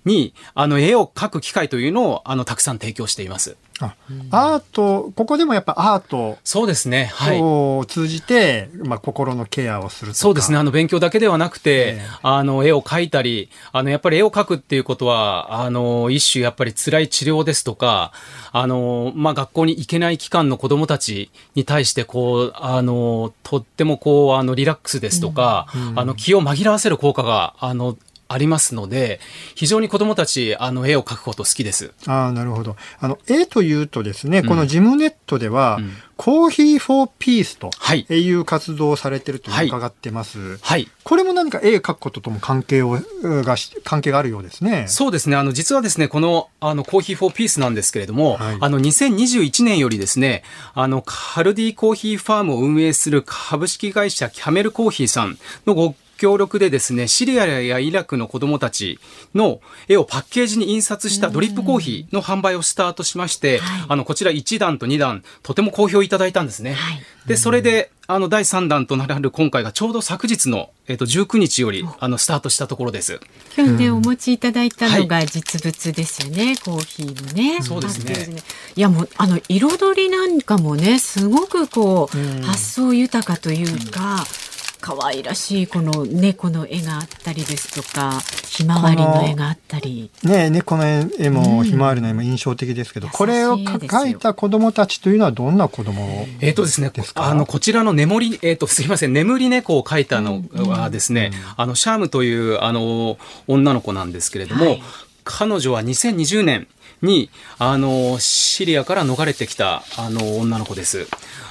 [0.05, 3.57] に、あの、絵を描く機会というのを、あの、たくさん提供しています。
[4.29, 7.05] アート、ここでもやっぱアートそうですね。
[7.05, 7.39] はい。
[7.41, 10.57] を通じて、まあ、心のケアをするそうですね。
[10.57, 18.11] あの、勉強だけではなくて、えー、あの、絵を描いたり、あの、やっぱり絵を描くっていうことは、あの、一種やっぱり辛い治療ですとか、
[18.51, 27.97] あの、まあ、学校に行けない期間の子供たちに対して、こう、あの、とってもこう、あの、リラックスですとか、うんうん、あの、気を紛らわせる効果が、あの、
[28.31, 29.19] ありますので、
[29.55, 31.93] 非常に子供たち、あの、絵を描くこと好きです。
[32.07, 32.75] ああ、なるほど。
[32.99, 37.71] あの、絵というとですね、うん、このジムネットでは、うん、コーヒーフォーピースと
[38.13, 40.57] いう活動をされてると伺ってます。
[40.59, 40.87] はい。
[41.03, 44.85] これも何か絵描くこととも関係を、が、関係があるようですね。
[44.87, 45.35] そうですね。
[45.35, 58.99] あの、実はですね、この、あの、コーヒーフォーピースなんですけれども、はい、あの、2021年よりですね、あの、カルディコーヒーファームを運営する株式会社キャメルコーヒーさんのご協力でですね、シリアやイラクの子供たち
[59.33, 66.73] の絵をパッケージに印刷したドリップコーヒーの販売をスタートしまして、はい、あの、こちら1段と2段、とても好評いただいたんですね。
[66.73, 73.19] はい、で、それで、あの、第3弾となる今回がちょうど昨日の、えっ、と、19日より、あの、スタートしたところです。
[73.57, 77.61] 今日ね、お持ちいただいたのが実物ですよね、はい、コーヒーのね。
[77.63, 78.27] そうですね。
[78.75, 84.27] いや、もう、あの、彩りなんかもね、すごくこう、発想豊かというか、
[84.81, 90.09] 可愛らしいこの猫の絵があったりですとかひまわりの絵があったり。
[90.23, 103.17] ね猫の絵もひまわりの絵も印象的ですけど、うん、これを描いた子供たちというのはどんな子供えっ、ー、とですねあのこちらの眠りえっ、ー、とすいません眠り猫を描いたのはですね、うん、あのシャームというあの
[103.47, 104.83] 女の子なんですけれども、はい、
[105.23, 106.67] 彼女は2020年
[107.01, 111.07] に、あの、シリアから逃れてきた、あの、女の子です。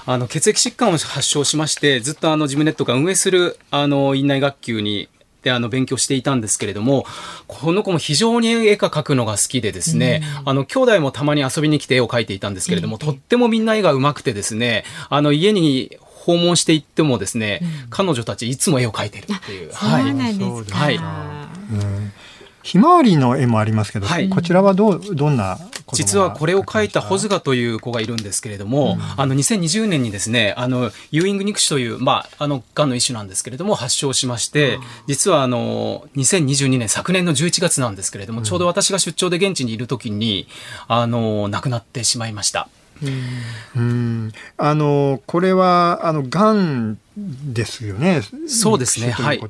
[0.07, 5.09] あの、血液疾患を発症しまして、ずっとあの、ジムネットが運営する、あの、院内学級に、
[5.43, 7.07] で、あの、勉強していたんですけれども、
[7.47, 19.73] この子も非常に絵が描くのが好きでですね、あの、兄弟もたまに遊びに来て絵を描いていたんですけれども、とってもみんな絵が上手くてですね、あの、家に訪問していってもですね、うん、彼女たちいつも絵を描いてるっていう。
[19.73, 20.03] はい。
[20.03, 20.79] そうなんですか。
[20.79, 20.97] はい。
[20.97, 22.13] うん
[22.63, 25.59] ひまわりの絵もありますけど、はい、こちらはどうどんな
[25.93, 40.47] 実はこれを描いたホズガという子がいるんですけれども、うん、あの2020年にですねあのユーイング肉腫という、まあ、あのがんの一種なんですけれども発症しまして、うん、実はあの2022年昨年の11月なんですけれども、うん、ちょうど私が出張で現地にいる時に
[40.87, 42.69] あの亡くなってしまいました。
[43.75, 48.21] うんあのこれはあのがんですよね？
[48.47, 49.11] そうですね。
[49.11, 49.41] はい。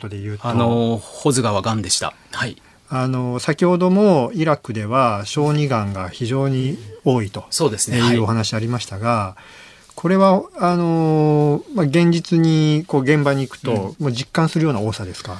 [0.43, 2.15] あのホズガはがんでした。
[2.31, 2.63] はい。
[2.93, 15.39] あの先ほどもイラクでは小児がんが非常に多いとそうですね、いうお話ありましたが、はい、これはあの、まあ、現実にこう現場に行くと、実感するような多さですか？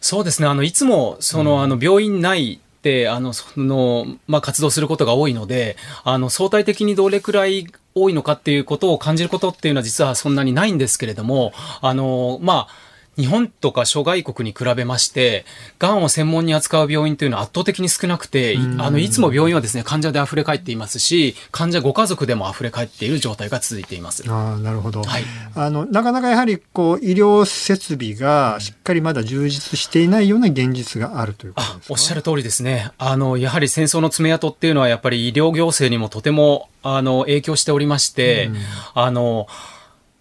[0.00, 0.48] そうですね。
[0.48, 12.89] あのいつもその、うん、あの病院内であのその、まあ、活動することが多いのであの相対的にどれくらい多いのかっていうことを感じることっていうのは実はそんなにないんですけれどもあのまあ
[13.20, 15.44] 日本とか諸外国に比べまして、
[15.78, 24.24] がんを専門に扱う病院というのは圧倒的に少なくて、あの、いつも病院はですね、患者で溢れ返っていますし、患者ご家族でも溢れ返っている状態が続いています。
[24.28, 25.02] あなるほど。
[25.02, 25.24] はい。
[25.54, 32.90] あの、なかなかやはり、こう、医療設備がしっかりまだ充実していないような現実があるということですか、おっしゃる通りですね。
[32.98, 38.50] あの、やはり戦争の爪痕っていうのは、やっぱり医療行政にもとても、あの、影響しておりまして、
[38.94, 39.46] あの、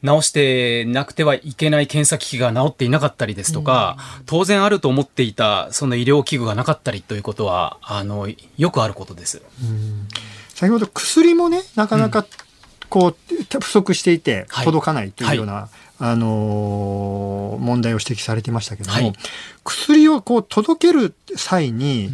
[0.02, 10.08] 直してなくてはいけない検査機器が治っていなかったりですとか、うん、当然あると思っていたその医療器具がなかったりということはあのよくあることです、うん、
[10.50, 12.26] 先ほど薬もねなかなか
[12.90, 13.16] こう、
[13.60, 15.70] 不足していて届かないというような、はい、
[16.00, 19.14] あのー、問題を指摘されていましたけども、はい、
[19.64, 22.10] 薬をこう届ける際に、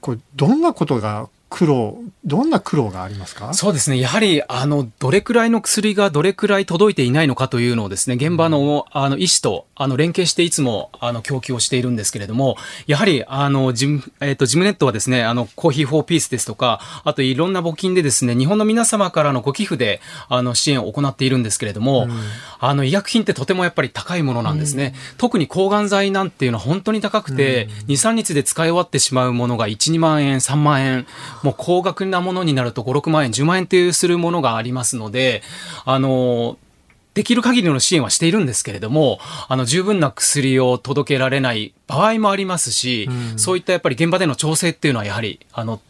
[0.00, 3.52] こうどんなことが苦労、どんな苦労がありますか？
[3.52, 3.98] そうですね。
[3.98, 22.20] やはり、あの、どれくらいの薬がどれくらい届いていないのかというのをですね、現場の、あの、医師と、あの、連携していつも、あの、供給をしているんですけれども、やはり、あの、ジム、えっ、ー、と、ジムネットはですね、あの、コーヒーフォーピースですとか、あといろんな募金でですね、日本の皆様からのご寄付で、あの、支援を行っているんですけれども、うん、
[22.58, 24.92] あの、医薬品ってとてもやっぱり高いものなんですね。
[25.12, 31.06] うん、特に抗がん剤なんていうのは本当に高くて、うん、2、3日で使い終わってしまうものが1、2万円、3万円、
[31.42, 35.42] もう高額なものになると5、6万円、10万円っていうするものがありますので、
[35.86, 36.58] あの、
[37.14, 45.80] できる限りの支援はしているんですけれども、あの、十分な薬を届けられない場合もありますし、うん、そういったやっぱり現場での調整っていうのはやはり、あの、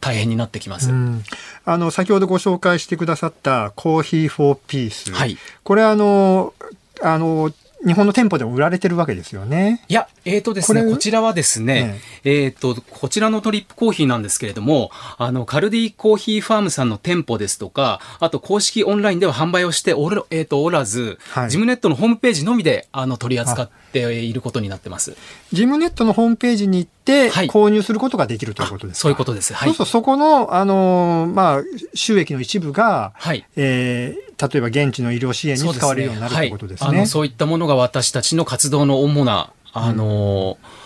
[0.00, 1.24] 大変になってきます、うん、
[1.64, 6.54] あの先ほどご紹介してくださったコーヒーフォーピース、はい、これあの
[7.02, 7.52] あの
[7.86, 9.84] 日本の店舗でも売られてるわけですよね。
[9.88, 25.16] いや、えっ、ー、とですね、こちらはですね、ねえっ、ー、と、こちらのトリップコーヒーなんですけれども、あの、カルディコーヒーファームさんの店舗ですとか、あと公式オンラインでは販売をしておる、えっ、ー、と、おらず、はい、ジムネットのホームページのみで、あの、取り扱っていることになってます。
[25.52, 29.54] ジムネットのホームページに行って、購入することができるということですか、そういうことです。
[29.54, 29.68] はい。
[29.68, 31.62] そうすると、そこの、あの、まあ、
[31.94, 33.46] 収益の一部が、はい。
[33.56, 36.86] えー、例えば現地の医療支援に使われるようになるということですね。
[36.86, 40.85] そう、ねはい、そういったものが私たちの活動の主な、あのーうん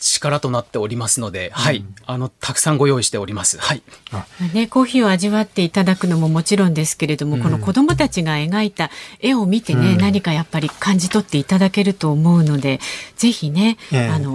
[0.00, 3.58] 力となっておりますので、うん、はい、あのたくさんご用意しております。
[3.58, 3.82] はい。
[4.54, 8.90] ね、コーヒーを味わっていただくのももちろんですけれども、うん、この子どもたちが描いた
[9.20, 12.80] 絵を見てね、うん、何かやっぱり感じ取っていただけると思うので、
[13.16, 14.30] ぜひね、えー、あの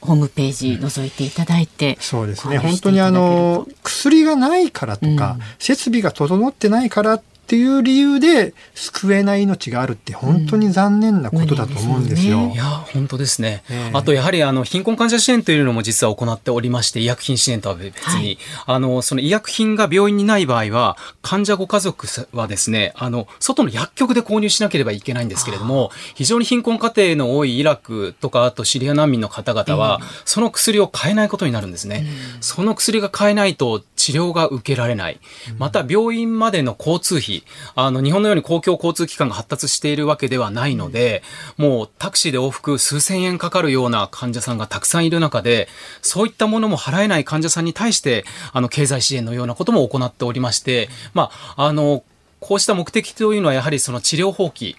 [0.00, 2.58] ホームページ覗いていただいて、そうですね。
[2.58, 12.38] 本当にあの薬がないからとか、設備が整ってないからっていう理由で救えない命があるって本当に残念なことだと思うんですよ。
[12.38, 13.62] うん、いや本当ですね。
[13.70, 32.06] えー、あとやはりあの貧困患者支援というのも実は行っておりまして医薬品支援とは別に、はい、あのその医薬品が病院にない場合は患者ご家族はですねあの外の薬局で購入しなければいけないんですけれども非常に貧困家庭の多いイラクとかあとシリア難民の方々は、その薬を買えないことになるんですね。
[32.40, 35.20] その薬が買えないと治療が受けられない。
[35.58, 37.41] また病院までの交通費
[37.74, 41.22] あの、日本のように公共交通機関が発達しているわけではないので、
[41.56, 45.68] もうタクシーで往復数千円かかるような患者さんがたくさんいる中で、
[46.02, 52.04] そういったものも払えない患者さんに対して、あの、経済支援のようなことも行っておりまして、まあ、あの、
[52.42, 54.74] こうした目的というのはやはりその治療放棄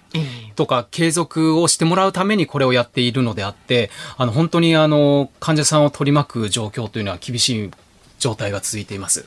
[0.55, 7.72] とか継続をしてもらうためにこれをやっているのであって、あの本当にあの患者さんを取り巻く状況というのは厳しい
[8.20, 9.26] 状態が続いています。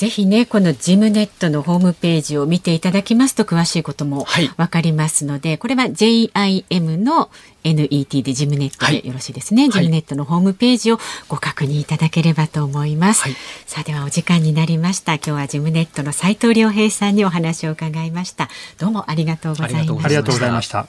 [0.00, 4.24] ぜひね、このジムネットのホームページを見ていただきますと詳しいことも
[4.56, 7.28] わかりますので、はい、これは JIM の
[7.64, 10.98] NET でジムネットでよろしいですね、はい、ジムネットのホームページを
[11.28, 13.24] ご確認いただければと思います。
[13.24, 13.36] はい、
[13.66, 15.16] さあではお時間になりました。
[15.16, 18.48] 今日はジムネットの斉藤良平さんにお話を伺いました。
[18.78, 20.06] どうもありがとうございました。
[20.06, 20.88] ありがとうございました。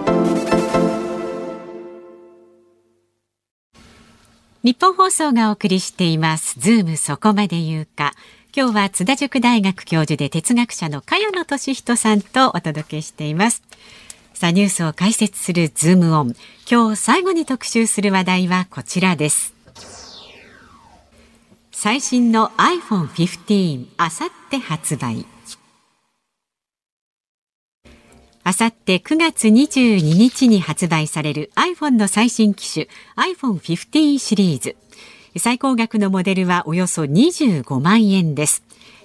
[4.63, 6.59] ニッポン放送がお送りしています。
[6.59, 8.13] ズームそこまで言うか。
[8.55, 13.63] 今日は津田塾大学教授で哲学者の萱野稔人さんとお届けしています。
[14.35, 16.35] さあニュースを解説するズームオン。
[16.69, 19.55] 今日最後に特集する話題はこちらです。
[21.71, 25.25] 最新の iPhone15 あさって発売。
[28.43, 34.75] あさって9月22日に発売される iPhone の最新機種 iPhone15 シリーズ。
[35.37, 38.63] 最高額のモデルはおよそ25万円です。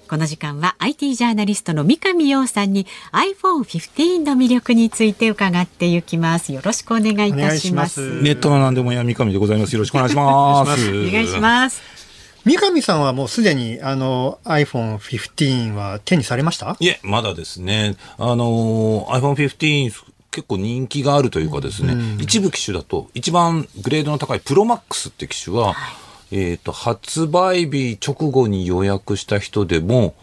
[0.09, 6.53] この時間は IT ジャーナリストの三上洋さんに iPhone15 の魅力について伺っていきます。
[6.53, 7.99] よろしくお願いいたします。
[7.99, 9.73] ますネットの何でもや三上でございます。
[9.73, 10.89] よろしくお願いします。
[10.89, 11.96] お願いします。
[12.45, 16.77] 三上さんはもうすでにあの iPhone15 は手にされました？
[16.79, 17.95] いえ、まだですね。
[18.17, 19.91] あの iPhone15
[20.31, 25.91] 結構人気があるというかですね、うん、一部機種だと一番グレードの高いプロマックスって機種は、は
[26.31, 30.13] い、えっ、と、発売日直後に予約した人でも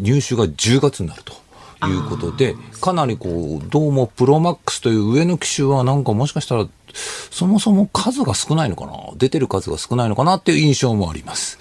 [0.00, 1.42] 入手が10月になると。
[1.84, 8.92] いうことで、かなりこう、どうもプロマックスという上の機種はなんかもしかしたらそもそも数が少ないのかな？
[9.16, 11.58] 出てる数が少ないのかなっていう印象もあります。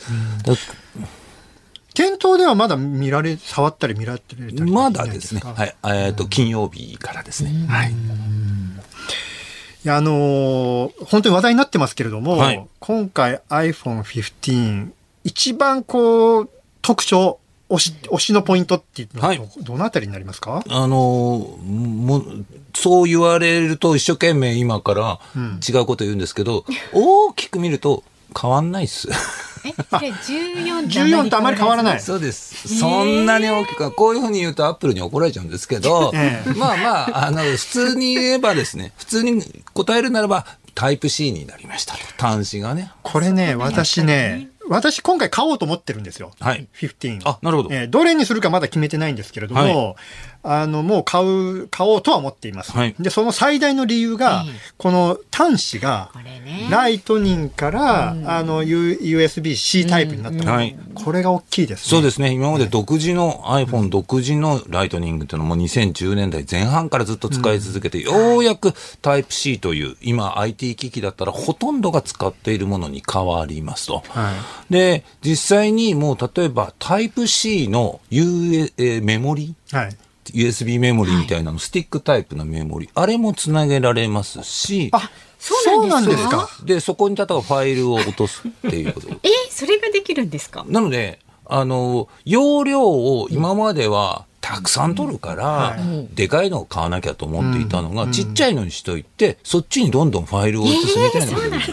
[1.93, 5.41] 店頭ではまだ見られ、触ったり見られたりまだですね。
[5.43, 5.75] はい。
[5.83, 7.67] えっ、ー、と、金曜日からですね。
[7.67, 7.91] はい。
[7.91, 7.93] い
[9.83, 14.91] や、あのー、本当に話題になってますけれども、はい、今回 iPhone15、
[15.25, 16.49] 一番こう、
[16.81, 17.40] 特徴、
[17.71, 20.63] 推し、推しのポイントっていうのは、はい、どのあたりになりますか？
[20.69, 22.23] あの、も、
[22.75, 25.19] そう言われると一生懸命今から
[25.67, 28.03] 違うこと言うんですけど、うん、大きく見ると
[28.39, 29.09] 変わんないっす。
[29.63, 31.99] え、それ14と14とあまり変わらない。
[31.99, 32.79] そうです。
[32.79, 41.99] そんなに大きく、こういうふうに言うとアップルに怒られちゃうんですけど、 えー、まあまあ、あの、普通に言えばですね、普通に答えるならば、タイプ C になりましたと。
[42.17, 42.91] 端子がね。
[43.03, 46.31] これね、私ね、私今回買おうと思ってるんですよ。
[46.39, 46.67] はい。
[46.73, 47.21] 15。
[47.25, 47.69] あ、なるほど。
[47.73, 49.95] えー、どれにするかまだ決めてないんですけれども、はい、
[50.43, 52.71] あの、もう買う、買おうとは思っています。
[52.71, 54.43] はい、で、その最大の理由が、
[54.77, 56.11] この端子が、
[56.69, 61.89] ライトニングから、あの、USB-C タイプになったの、うん、これが大きいですね。
[61.89, 62.31] そうですね。
[62.31, 74.03] 今まで独自の、iPhone 独自のライトニングっていうのも2010年代前半からずっと使い続けて、ようやくタイプ C という、今 IT 機器だったらほとんどが使っているものに変わりますと。
[74.09, 74.31] は
[74.69, 79.95] い、で、実際にもう例えばタイプ C の U、えメモリ、はい
[80.33, 85.09] USB メモリみたいなの、スティックタイプのメモリ、あれもつなげられますし、あ
[85.39, 86.49] そうなんですか？
[86.63, 89.07] で、そこに例えばファイルを落とすっていうこと。
[89.23, 90.63] えそれができるんですか？
[90.67, 95.77] なので、あの、容量を今までは、たくさん取るから、
[96.15, 101.71] でかいのを買わなきゃと思っていたのが、ちっちゃいのにしといて、そっちにどんどんファイルを移すみたいなことです。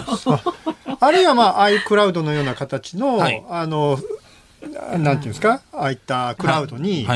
[1.00, 3.18] あるいはまあ iCloud のような形の、
[3.50, 3.98] あの、
[4.98, 7.06] なんていうんですか、ああいったクラウドに、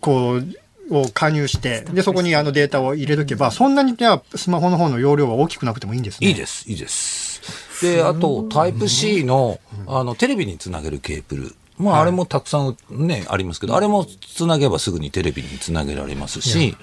[0.00, 0.44] こう、
[0.90, 6.28] を加入して、で、そこにあのデータを入れとけば、そんなにじゃスマホの方の容量は大きくなくてもいいんですね。
[6.28, 7.40] いいです、いいです。
[7.82, 11.54] で、あと、タイプ C の、あの、テレビにつなげるケーブル。
[11.78, 16.76] まあ、あれもたくさんね、ありますけど、あれもつなげばすぐにテレビにつなげられますし、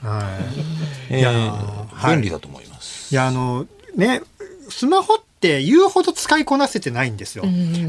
[1.11, 1.23] え
[2.09, 3.13] 便利だと思います。
[3.13, 4.21] いや、あの、ね、
[4.69, 7.43] スマホってって言うほど使いこなせてないんですよ。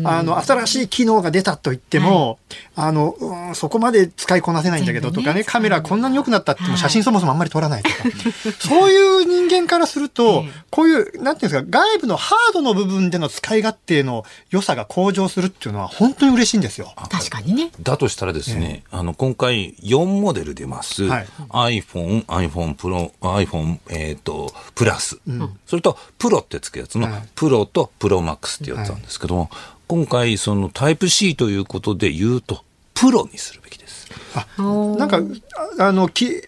[0.05, 2.39] あの、新しい機能が出たと言っても、
[2.77, 7.97] はい、あの、うん、そこまで使いこなせないんだけどとかね、カメラこんなに良くなったっても写真そもそもあんまり撮らないとか、
[8.61, 16.93] そういう人間からすると、こういう、なんていうんですか、外部のハードの部分での使い勝手の良さが向上するっていうのは本当に嬉しいんですよ。
[17.09, 17.71] 確かにね。
[17.83, 21.05] だとしたらですね、あの、今回4モデル出ます。
[21.05, 21.27] はい、
[21.81, 29.51] iPhone、iPhone Pro、iPhone、えっ、ー、と、プラス、うん、それと、プロってつくやつの、はいプロとプロマックスってやつなんですけども、はい、
[29.86, 32.64] 今回そのタイプ C ということで言うと
[32.95, 34.09] プロにするべきです。
[34.34, 34.45] あ
[34.99, 35.20] なんか
[35.78, 36.43] あのき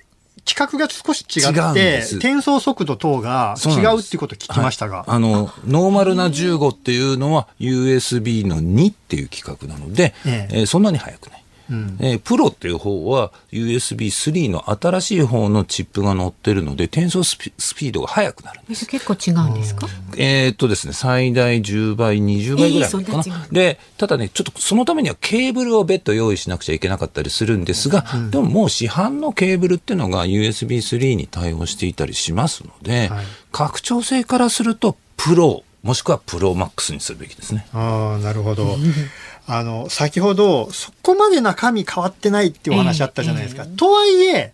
[0.45, 4.99] 規格が少し違って、転送速度等が違うっていうことを聞きましたが。
[4.99, 11.45] はい、あの、ノーマルな15っていうのは USB の2っていう規格なので、えええー、そんなに速くない。
[11.71, 11.97] うん。
[12.01, 18.87] えープロっていう方は USB3 の新しい方のチップが載ってるので転送スピードが速くなるんです。
[18.87, 19.87] 結構違うんですか？
[20.16, 33.25] えーっとですね、最大10倍、20倍ぐらいかな、えーで、ただね、ちょっとそのためにはケーブルを別途用意しなくちゃいけなかったりするんですが、でももう市販のケーブルっていうのが USB3 に対応していたりしますので、はい。
[33.53, 37.66] 拡張性からすると、プロ、もしくはプロマックスにするべきですね。
[37.72, 38.76] ああ、なるほど。
[39.47, 43.64] あの、先ほど、そこまで中身変わってないっていうお話あったじゃないですか。
[43.64, 44.53] とはいえ、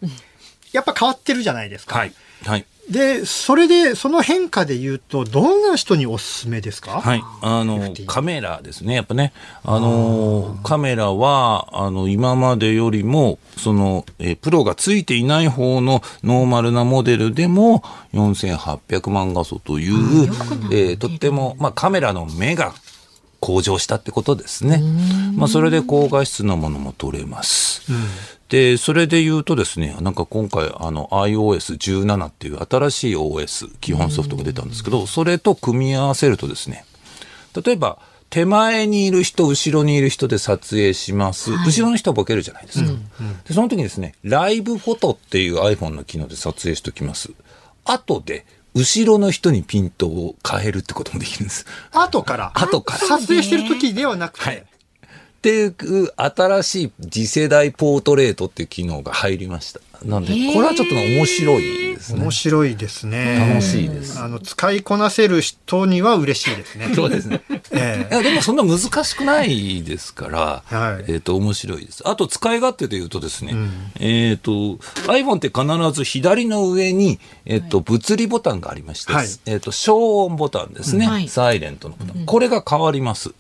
[0.72, 1.98] やっぱ変わってるじゃないですか。
[1.98, 2.12] はい。
[2.44, 2.64] はい。
[2.90, 7.00] で、それで、その変化で言うと、どんな人におすすめですか？
[7.00, 7.22] はい。
[7.42, 8.94] あの FT、カメラですね。
[8.94, 9.32] やっぱね、
[9.64, 17.82] あの、カメラは、あの、今までよりも、その、えープロがついていない方のノーマルなモデルでも、
[18.14, 20.28] 4800万画素という、
[20.72, 22.72] えーとっても、まあ、カメラの目が
[23.40, 24.80] 向上したってことですね。
[25.36, 27.82] まあ、それで高画質なものも撮れます。
[28.48, 36.84] で、それで言うとですね、なんか今回、あの、iOS17 っていう新しい OS、基本ソフトが出たんですけど、それと組み合わせるとですね、
[37.64, 37.98] 例えば、
[38.30, 41.52] 手前にいる人、後ろにいる人で撮影します。
[41.52, 42.90] 後ろの人はボケるじゃないですか。
[43.46, 47.30] でその時にですね、ライブフォトっていう iPhone の機能で撮影しておきます。
[47.84, 48.44] 後で、
[48.74, 51.66] 後ろの人にピントを変えるってこともできるんです。
[51.92, 52.52] 後から。
[52.54, 52.98] 後から。
[52.98, 54.44] 撮影してる時ではなくて。
[54.44, 54.66] はい
[55.36, 55.74] っていう
[56.16, 59.80] 新しい次世代ポートレートっていう機能が入りました。
[60.04, 62.30] なんで、これはちょっとね面白いですね面。
[62.30, 63.48] 白いですね。
[63.50, 64.20] 楽しいです。
[64.20, 66.92] あの、使いこなせる人には嬉しいですね。
[66.94, 67.42] そうですね。
[67.72, 72.02] えいやでもそんな難しくないですから、はいえっ、と、面白いです。
[72.06, 73.54] あと、使い勝手で言うとですね、
[73.98, 74.52] えっ、と、
[75.06, 82.24] iPhone って必ず左の上に、えっ、と、物理ボタンがありまして、はいえっ、と、消音ボタンですね、はいサイレントのボタン。
[82.26, 83.32] これが変わります。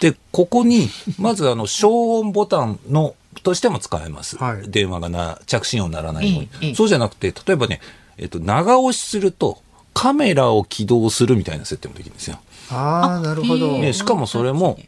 [0.00, 0.88] で、ここに、
[1.18, 4.36] まず、あの、消音ボタンの、としても使えます。
[4.36, 6.74] はい電話がな、着信音ならないように。
[6.74, 7.80] そうじゃなくて、例えばね、
[8.18, 9.62] えっ、と、長押しすると、
[9.94, 12.38] カメラを起動するみたいな設定もできるんですよ。
[12.70, 13.78] ああ、なるほど。
[13.78, 14.78] ね、しかもそれも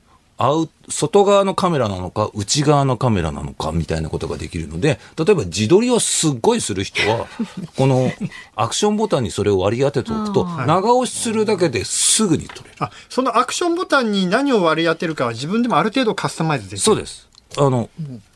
[0.43, 7.29] アウ外側のカメラなのか内側のカメラなのかみたいなことができるので例えば自撮りをすっごいする人は
[7.79, 8.11] この
[8.57, 12.77] アクションボタンにそれを割り当てておくとはい長押しするだけですぐに撮れる。
[12.81, 16.79] あ、そのアクションボタンに何を割り当てるかは自分でもある程度カスタマイズできる。
[16.81, 17.29] そうです。
[17.59, 17.91] あの、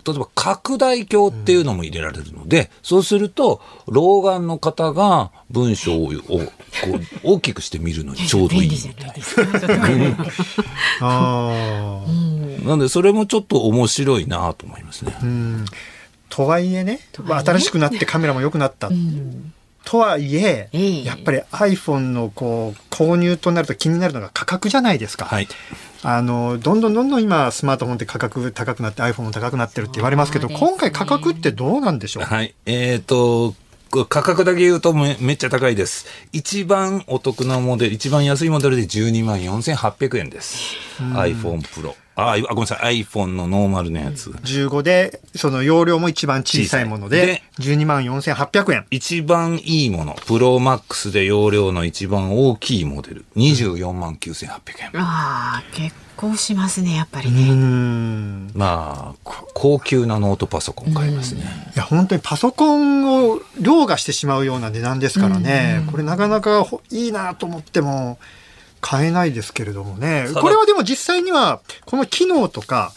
[0.07, 6.51] 例えば拡大鏡っていうのも入れられるので、そうすると、老眼の方が文章をこう
[7.23, 9.43] 大きくして見るのにちょうどいい便利じゃないですか。
[11.01, 12.67] ああ。
[12.67, 15.17] なんで、それもちょっと面白いなと思いますね。
[16.29, 18.91] とはいえね、まあ新しくなってカメラも良くなった。
[19.85, 25.27] とはいえ、ええやっぱり iPhone のこう購入となると気になるのが価格じゃないですか。
[25.27, 25.49] はい。
[26.09, 32.23] あのどんどんどんどん今スマートフォンって価格高くなって iPhone も高くなってるって言われますけど、ね今回価格ってどうなんでしょう？
[32.25, 32.55] はい。
[32.65, 33.55] えっ、と、
[33.91, 36.07] こ価格だけ言うとめめっちゃ高いです。
[36.33, 40.77] 一番お得なモデル、一番安いモデルで12万4800円です。
[41.01, 41.95] iPhone Pro。
[42.17, 43.05] あ、あごめんなさい。
[43.05, 44.31] iPhone のノーマルのやつ。
[44.31, 48.87] 15でその容量も一番小さいもので12万4800円。
[48.91, 54.47] 一番いいもの、プロマックスで容量の一番大きいモデル、24万9800
[54.95, 55.01] 円。
[55.01, 57.53] ああ、結構しますね、やっぱりね。
[57.53, 61.43] んまあ、こ高級なノートパソコン買いますね。
[61.75, 68.19] いや本当にパソコンを凌駕してしまうような値段ですからね、これなかなかほいいなと思っても
[68.81, 70.29] 買えないですけれどもね。
[70.35, 72.93] これはでも実際にはこの機能とか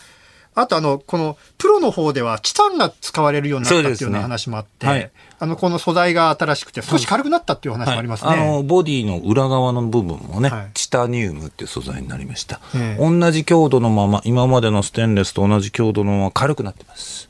[0.56, 5.12] あとあのこのプロの方ではチタンが使われるようになったっていうような話もあって、ねはい。
[5.42, 8.32] あのこの素材が新しくて少し軽くなったっていう話もありますね。
[8.32, 10.72] あの、ボディの裏側の部分もね、はい。
[10.74, 12.60] チタニウムっていう素材になりました。
[12.76, 13.02] ええ。
[13.02, 17.30] 同じ強度のまま、今までのステンレスと同じ強度のまま軽くなってます。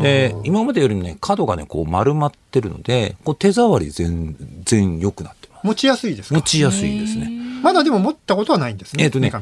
[0.00, 5.66] で、今までよりもね、角がね、こう丸まってるので、こう手触り全然良くなってます。
[5.66, 6.36] 持ちやすいですか？
[6.36, 7.28] 持ちやすいですね。
[7.62, 9.04] まだでも持ったことはないんですね。
[9.04, 9.32] えっ、とね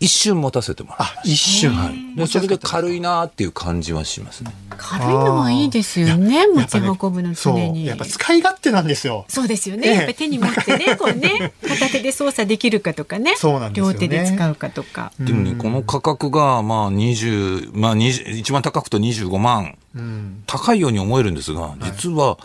[0.00, 1.28] 一瞬持たせてもらいあま、す。
[1.30, 1.74] 一瞬。
[1.74, 2.16] はい。
[2.16, 4.52] で、それで軽いなーっていう感じはしますね。
[4.76, 7.56] 軽いのはいいですよね、持ち運ぶのそう。
[7.56, 7.86] 常に。
[7.86, 9.24] やっぱ使い勝手なんですよ。
[9.28, 9.88] そうですよね。
[9.88, 13.34] ええやっぱり手に持ってね、 こうね、片手で操作できるかとかね。
[13.36, 15.12] そうなんですよね両手で使うかとか。
[15.18, 19.76] でもね、この価格が、まあ、20、まあ、20一番高くと25万。
[19.94, 20.42] うん。
[20.46, 22.38] 高いように思えるんですが、実は、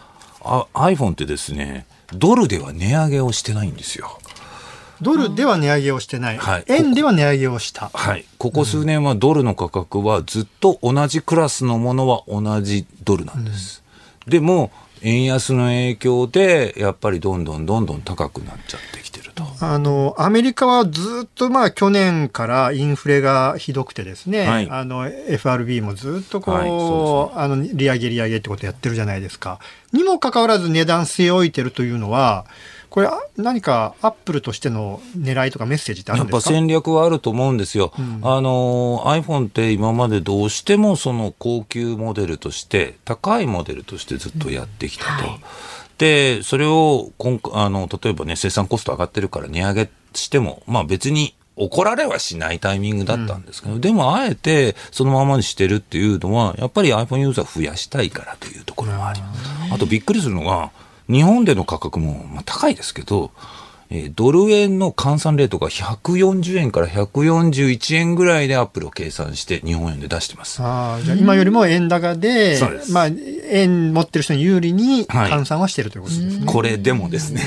[0.43, 4.19] あ iPhone ってですね、ドルでは値上げをしてないんですよ。
[5.01, 6.37] ドルでは値上げをしてない。
[6.37, 7.89] はい円では値上げをした。
[7.93, 8.25] はい。
[8.37, 13.83] ここ数年はドルの価格はずっと同じクラスのものは同じドルなんです。
[14.27, 14.71] でも、
[15.03, 19.43] 円安の影響で、やっぱりどんどんどんどん高くなっちゃってきてると。
[19.59, 29.59] あの、アメリカはずっとまあ去年からインフレがひどくてですね、はいあの、FRB もずっとこう、はいそうあの、利上げ利上げってことやってるじゃないですか。
[29.91, 32.45] にもかかわらず値段据え置いてるというのは、
[32.91, 36.53] これあ何かアップルとしての狙いとかメッセージってあるんですか？
[36.53, 37.93] 戦略はあると思うんですよ。
[37.97, 45.09] んあの、iPhone って今までどうしてもその高級モデルとして、高いモデルとしてずっとやってきたと。
[45.09, 45.39] はい
[45.97, 59.41] で、それを今回、あの、例えばね、生産コスト上がってるから値上げしても、まあ別に怒られはしないタイミングだったんですけど、でもあえてそのままにしてるっていうのは、やっぱり iPhone ユーザー増やしたいからというところもあります。
[59.71, 60.71] あとびっくりするのが、
[61.11, 63.31] 日本での価格もまあ高いですけど、
[63.89, 70.61] えードル円の換算レートが140円から141円ぐらいでアップルを計算して日本円で出してます。
[70.63, 73.07] ああ、じゃあ今よりも円高で、そうですまあ、
[73.49, 76.45] 円持ってる人に有利にはい換算はしてるということですね。
[76.45, 77.41] これでもですね。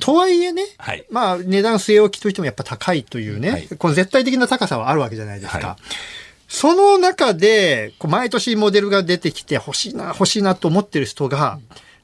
[0.00, 5.66] とはいえね、はいまあ値段据え置きといってもやっぱ高いというね、はいこの絶対的な高さはあるわけじゃないですか。
[5.66, 5.76] はい
[6.48, 11.58] その中で、こう毎年モデルが出てきて欲しいな、欲しいなと思ってる人が、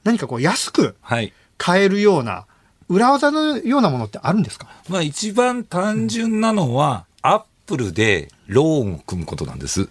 [0.05, 1.33] 何かこう安くはい。
[1.59, 2.47] 買えるような、
[2.89, 4.67] 裏技のようなものってあるんですか？
[4.89, 9.89] まあ一番単純なのは、アップルでローンを組むことなんです。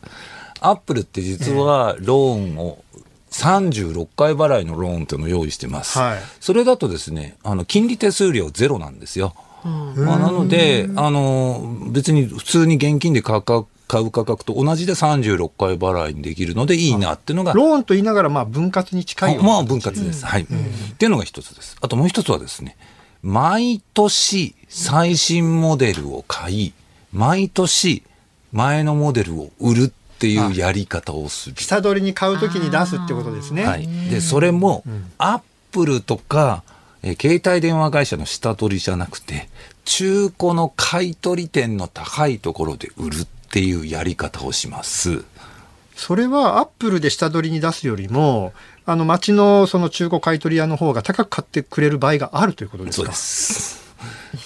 [0.59, 2.84] アップルって実はローンを
[3.32, 5.97] 36回払いのローンっていうのを用意してます。
[5.97, 9.34] はいそれだとですね、あの、金利手数料ゼロなんですよ。
[9.64, 20.26] まあ、なので、あの、別に普通に現金で買う価買う価格と同じで36回払いにできるのでいいなっていうのが、ローンと言いながら、まあ分割に近いまあ分割です。
[20.26, 20.44] はい。
[20.44, 20.46] っ
[20.98, 21.76] ていうのが一つです。
[21.82, 22.78] あともう一つはですね、
[23.22, 26.74] 毎年最新モデルを買い、
[27.12, 28.04] 毎年
[28.54, 31.58] 前のモデルを売るっていうやり方をする。
[31.58, 33.66] 下取りに買うときに出すってことですね。
[33.66, 33.86] はい。
[34.10, 34.86] で、それも、
[35.18, 35.42] アッ
[35.74, 36.64] プルとか、
[37.04, 39.50] えー携帯電話会社の下取りじゃなくて、
[39.84, 45.24] 中古の買い取り店の高いところで売るっていうやり方をします。
[45.95, 48.54] それはアップルで下取りに出すよりも、
[48.86, 53.06] あの町のその中古買取屋の方が高く買ってくれる場合があるということですか？
[53.06, 53.82] そうです。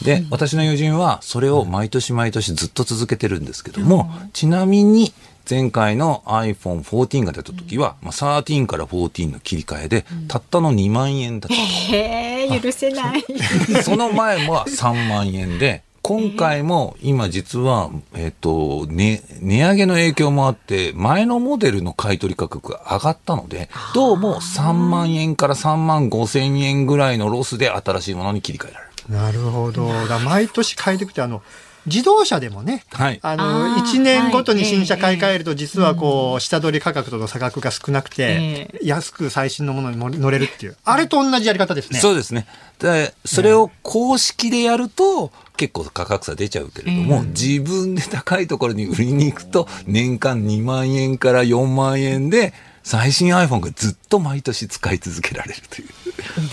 [0.04, 5.14] で、私の友人はそれを毎年毎年ずっと続けてるんですけども、ちなみに
[5.50, 13.24] 前回の iPhone14 が出た時は、まあ、13から14の切り替えで、たったの2万円だっへえ許せない。
[13.72, 13.84] た。
[13.84, 28.92] その前も3万円で、今回も今実は、えっ、と、ね、値上げの影響もあって、前のモデルの買い取り価格が上がったので、どうも3万円から3万5千円ぐらいのロスで新しいものに切り替えられる。
[29.10, 29.88] なるほど。
[30.24, 31.42] 毎年変えていくって、あの、
[31.86, 33.20] 自動車でもね、はい。
[33.22, 40.78] ああの、ー1年ごとに新車買い替えるはと、実はこう、下取り価格との差額が少なくてえ、安く最新のものに乗乗れるっていう。
[40.84, 42.00] あれと同じやり方ですね。
[42.00, 42.48] そうですね。
[42.80, 52.54] で、それを公式でやると、結構価格差出ちゃうけれども、自分で高いところに売りに行くと、年間2万円から4万円で、
[52.86, 55.88] 最新 iPhone がずっと毎年使い続けられるという。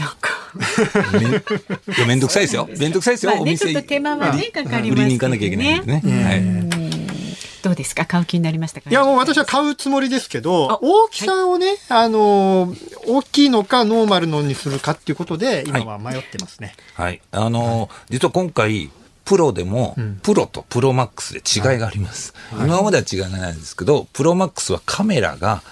[0.01, 0.33] なんか。
[1.13, 1.35] めんい
[2.01, 2.67] やめんどくさいですよ。
[2.79, 3.33] めんどくさいですよ。
[3.33, 6.25] まあねお店ちょっと手間はねかかりますね売りに行かなきゃいけないんでね。
[6.25, 6.93] はい。
[7.63, 8.07] どうですか？
[8.07, 8.89] 買う気になりましたか？
[8.89, 12.75] いや、もう私は買うつもりですけあど、大きさをね、あの、
[13.07, 16.75] 大きいのかノーマルのにするかっていうことで、今は迷ってますね。
[16.95, 17.21] はい。
[17.31, 18.91] あのー実は今回、
[19.25, 22.35] プロでも、プロとプロマックスで違いがあります。
[22.53, 25.63] 今までは違いがないんですけど、プロマックスはカメラが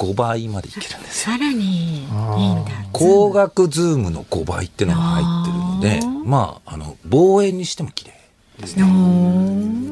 [0.00, 1.36] 5倍までいけるんですよ。
[1.36, 2.70] さらにいいんだ。
[2.94, 8.12] 光学ズームの5倍っていうのが入ってるので、まあ、あの、望遠にしても綺麗
[8.58, 8.84] ですね。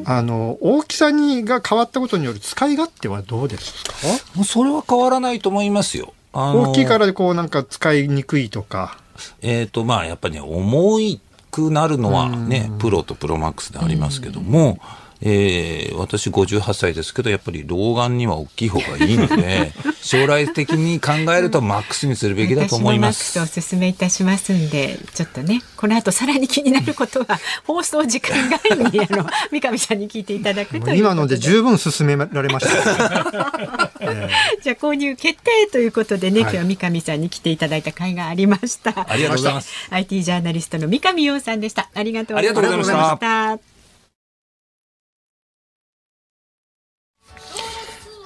[0.07, 3.93] あの、大きさにが変わったことによる使い勝手はどうですか？
[4.35, 6.15] もうそれは変わらないと思いますよ。
[6.33, 8.97] あの大きいからでこうなんか使いにくいとか。
[9.43, 14.79] えっ、と、まあ、やっぱりね、重いくなるのはね、プロとプロマックスでありますけども、
[15.21, 23.33] えー私58歳ですけど、やっぱり老眼には大きい方がいいので、 将来的に考えるとマックスにするべきだと思います。
[23.33, 32.73] 私もマックスお勧めいたしますんで、ちょっとね、この後さらに気になることは、放送時間外に、あの、 三上さんに聞いていただくと今ので十分進められました。
[34.63, 38.91] じゃあ購入決定ということでね、今日は三上さんに来ていただいた甲斐がありました。
[39.09, 39.73] ありがとうございます。
[39.91, 41.91] IT ジャーナリストの三上洋さんでした。
[41.95, 43.19] ありがとうございまありがとうございまし
[43.59, 43.78] た。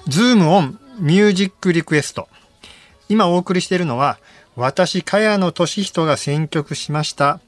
[0.09, 2.29] ズームオンミュージックリクエスト。
[3.09, 4.19] 今お送りしているのは、
[4.57, 7.41] 私、萱野稔人が選曲しました。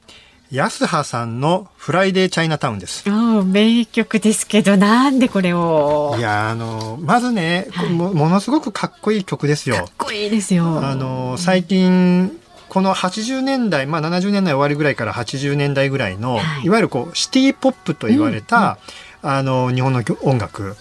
[0.51, 3.09] 泰葉さんのフライデーチャイナタウンです。
[3.09, 6.15] 名曲ですけど、なんでこれを。
[6.17, 9.75] いや、あの、まずね、はい、もものすごくかっこいい曲ですよ。
[9.75, 10.79] かっこいいですよ。
[10.81, 12.39] あの、最近、
[12.69, 18.79] この80年代、まあ、70年代終わりぐらいから80年代ぐらいの、はい、いわゆるこうシティ・ポップと言われた、
[19.23, 20.75] うんうん、あの日本の音楽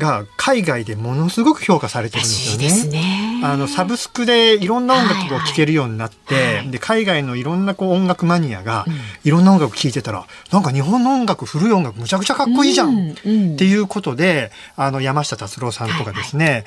[0.00, 2.90] が海外でものすごく評価されてるんですよね。
[2.90, 3.40] ね。
[3.44, 8.84] あのサブスクでいろんな音楽を聴けるようになって、はいはい、で海外のいろんなこう音楽マニアが
[9.24, 16.64] いろんな音楽聴いてたら、うん、なんか日本の音楽古い音楽むちゃくちゃかっこいいじゃん、うんうん、っていうことであの山下達郎さんとかですね、はいはい、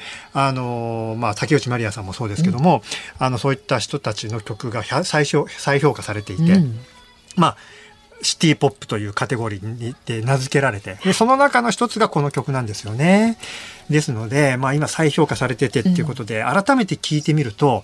[0.49, 2.81] あのまあ、竹内まりやさんもそうですけども、
[3.19, 6.61] うん、あのそういった人たちの曲が再再評価されていて、
[7.35, 7.57] まあ
[8.23, 13.37] シティポップというカテゴリーにで名付けられてでその中の一つがこの曲なんですよね。
[13.89, 17.83] ですので、まあ、今再評価されててっていうことで、改めて聞いてみると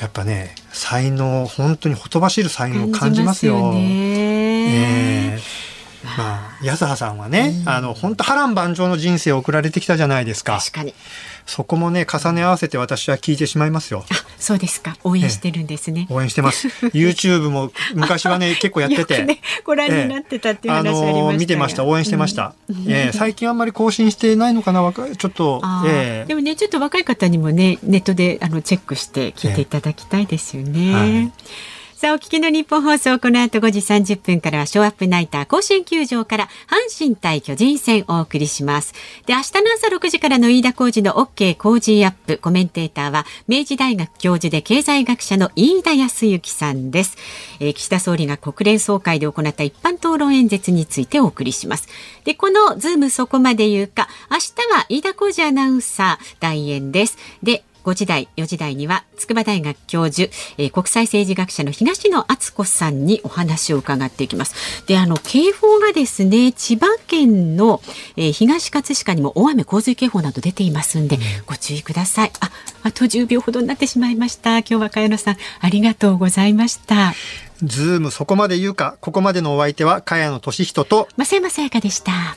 [0.00, 3.72] やっぱね才能本当にほとばしる才能を感じますよ。
[3.74, 5.70] えー
[6.16, 10.58] まあ、安葉さんはね、うん、あの本当波乱万丈の人生を送られてきたじゃないですか。
[10.58, 10.94] 確かに。
[11.46, 14.04] そこもね重ね合わせて私は聞いてしまいますよ。
[14.38, 14.96] そうですか。
[15.04, 16.06] 応援してるんですね。
[16.10, 16.68] 応援してます。
[16.88, 21.84] YouTube も昔はね結構やってて、ね、ご覧になってたっていう話ありました、えー、見てました。
[21.84, 22.54] 応援してました。
[22.68, 30.80] うん、えー、最近あんまり更新してないのかなちょっと、えー、でもねちょっと若い方にもねネットであのチェックして聞いていただきたいですよね。
[30.80, 31.32] えーはい
[32.00, 38.94] さあ、お聞きの日本放送、この後5時30分からは、ショーアップナイター甲子園球場から、阪神対巨人戦をお送りします。
[39.26, 47.18] で、明日の朝6時からの飯田浩二の OK 工事アップ、コメンテーターは、明治大学教授で経済学者の飯田康之さんです。
[47.60, 51.86] えー、岸田総理が国連総会で行った一般討論演説についてお送りします。
[52.24, 57.18] で、このズームそこまで言うか、明日は飯田浩二アナウンサー、代演です。
[57.42, 64.86] で、5時台、4時台には筑波大学教授、えー、国際政治学者の東野敦子さんにお話を伺っていきます。
[64.86, 67.80] で、あの警報がですね、千葉県の、
[68.16, 72.32] えー、東葛飾にも大雨洪水警報など出ていますんで、ご注意ください。
[72.40, 72.50] あ、
[72.82, 74.58] あと10秒ほどになってしまいました。
[74.58, 77.14] 今日は茅野さん、ありがとうございました。
[77.62, 82.36] ズームそこまで言うか、ここまでのお相手は茅野俊人と増山さやかでした。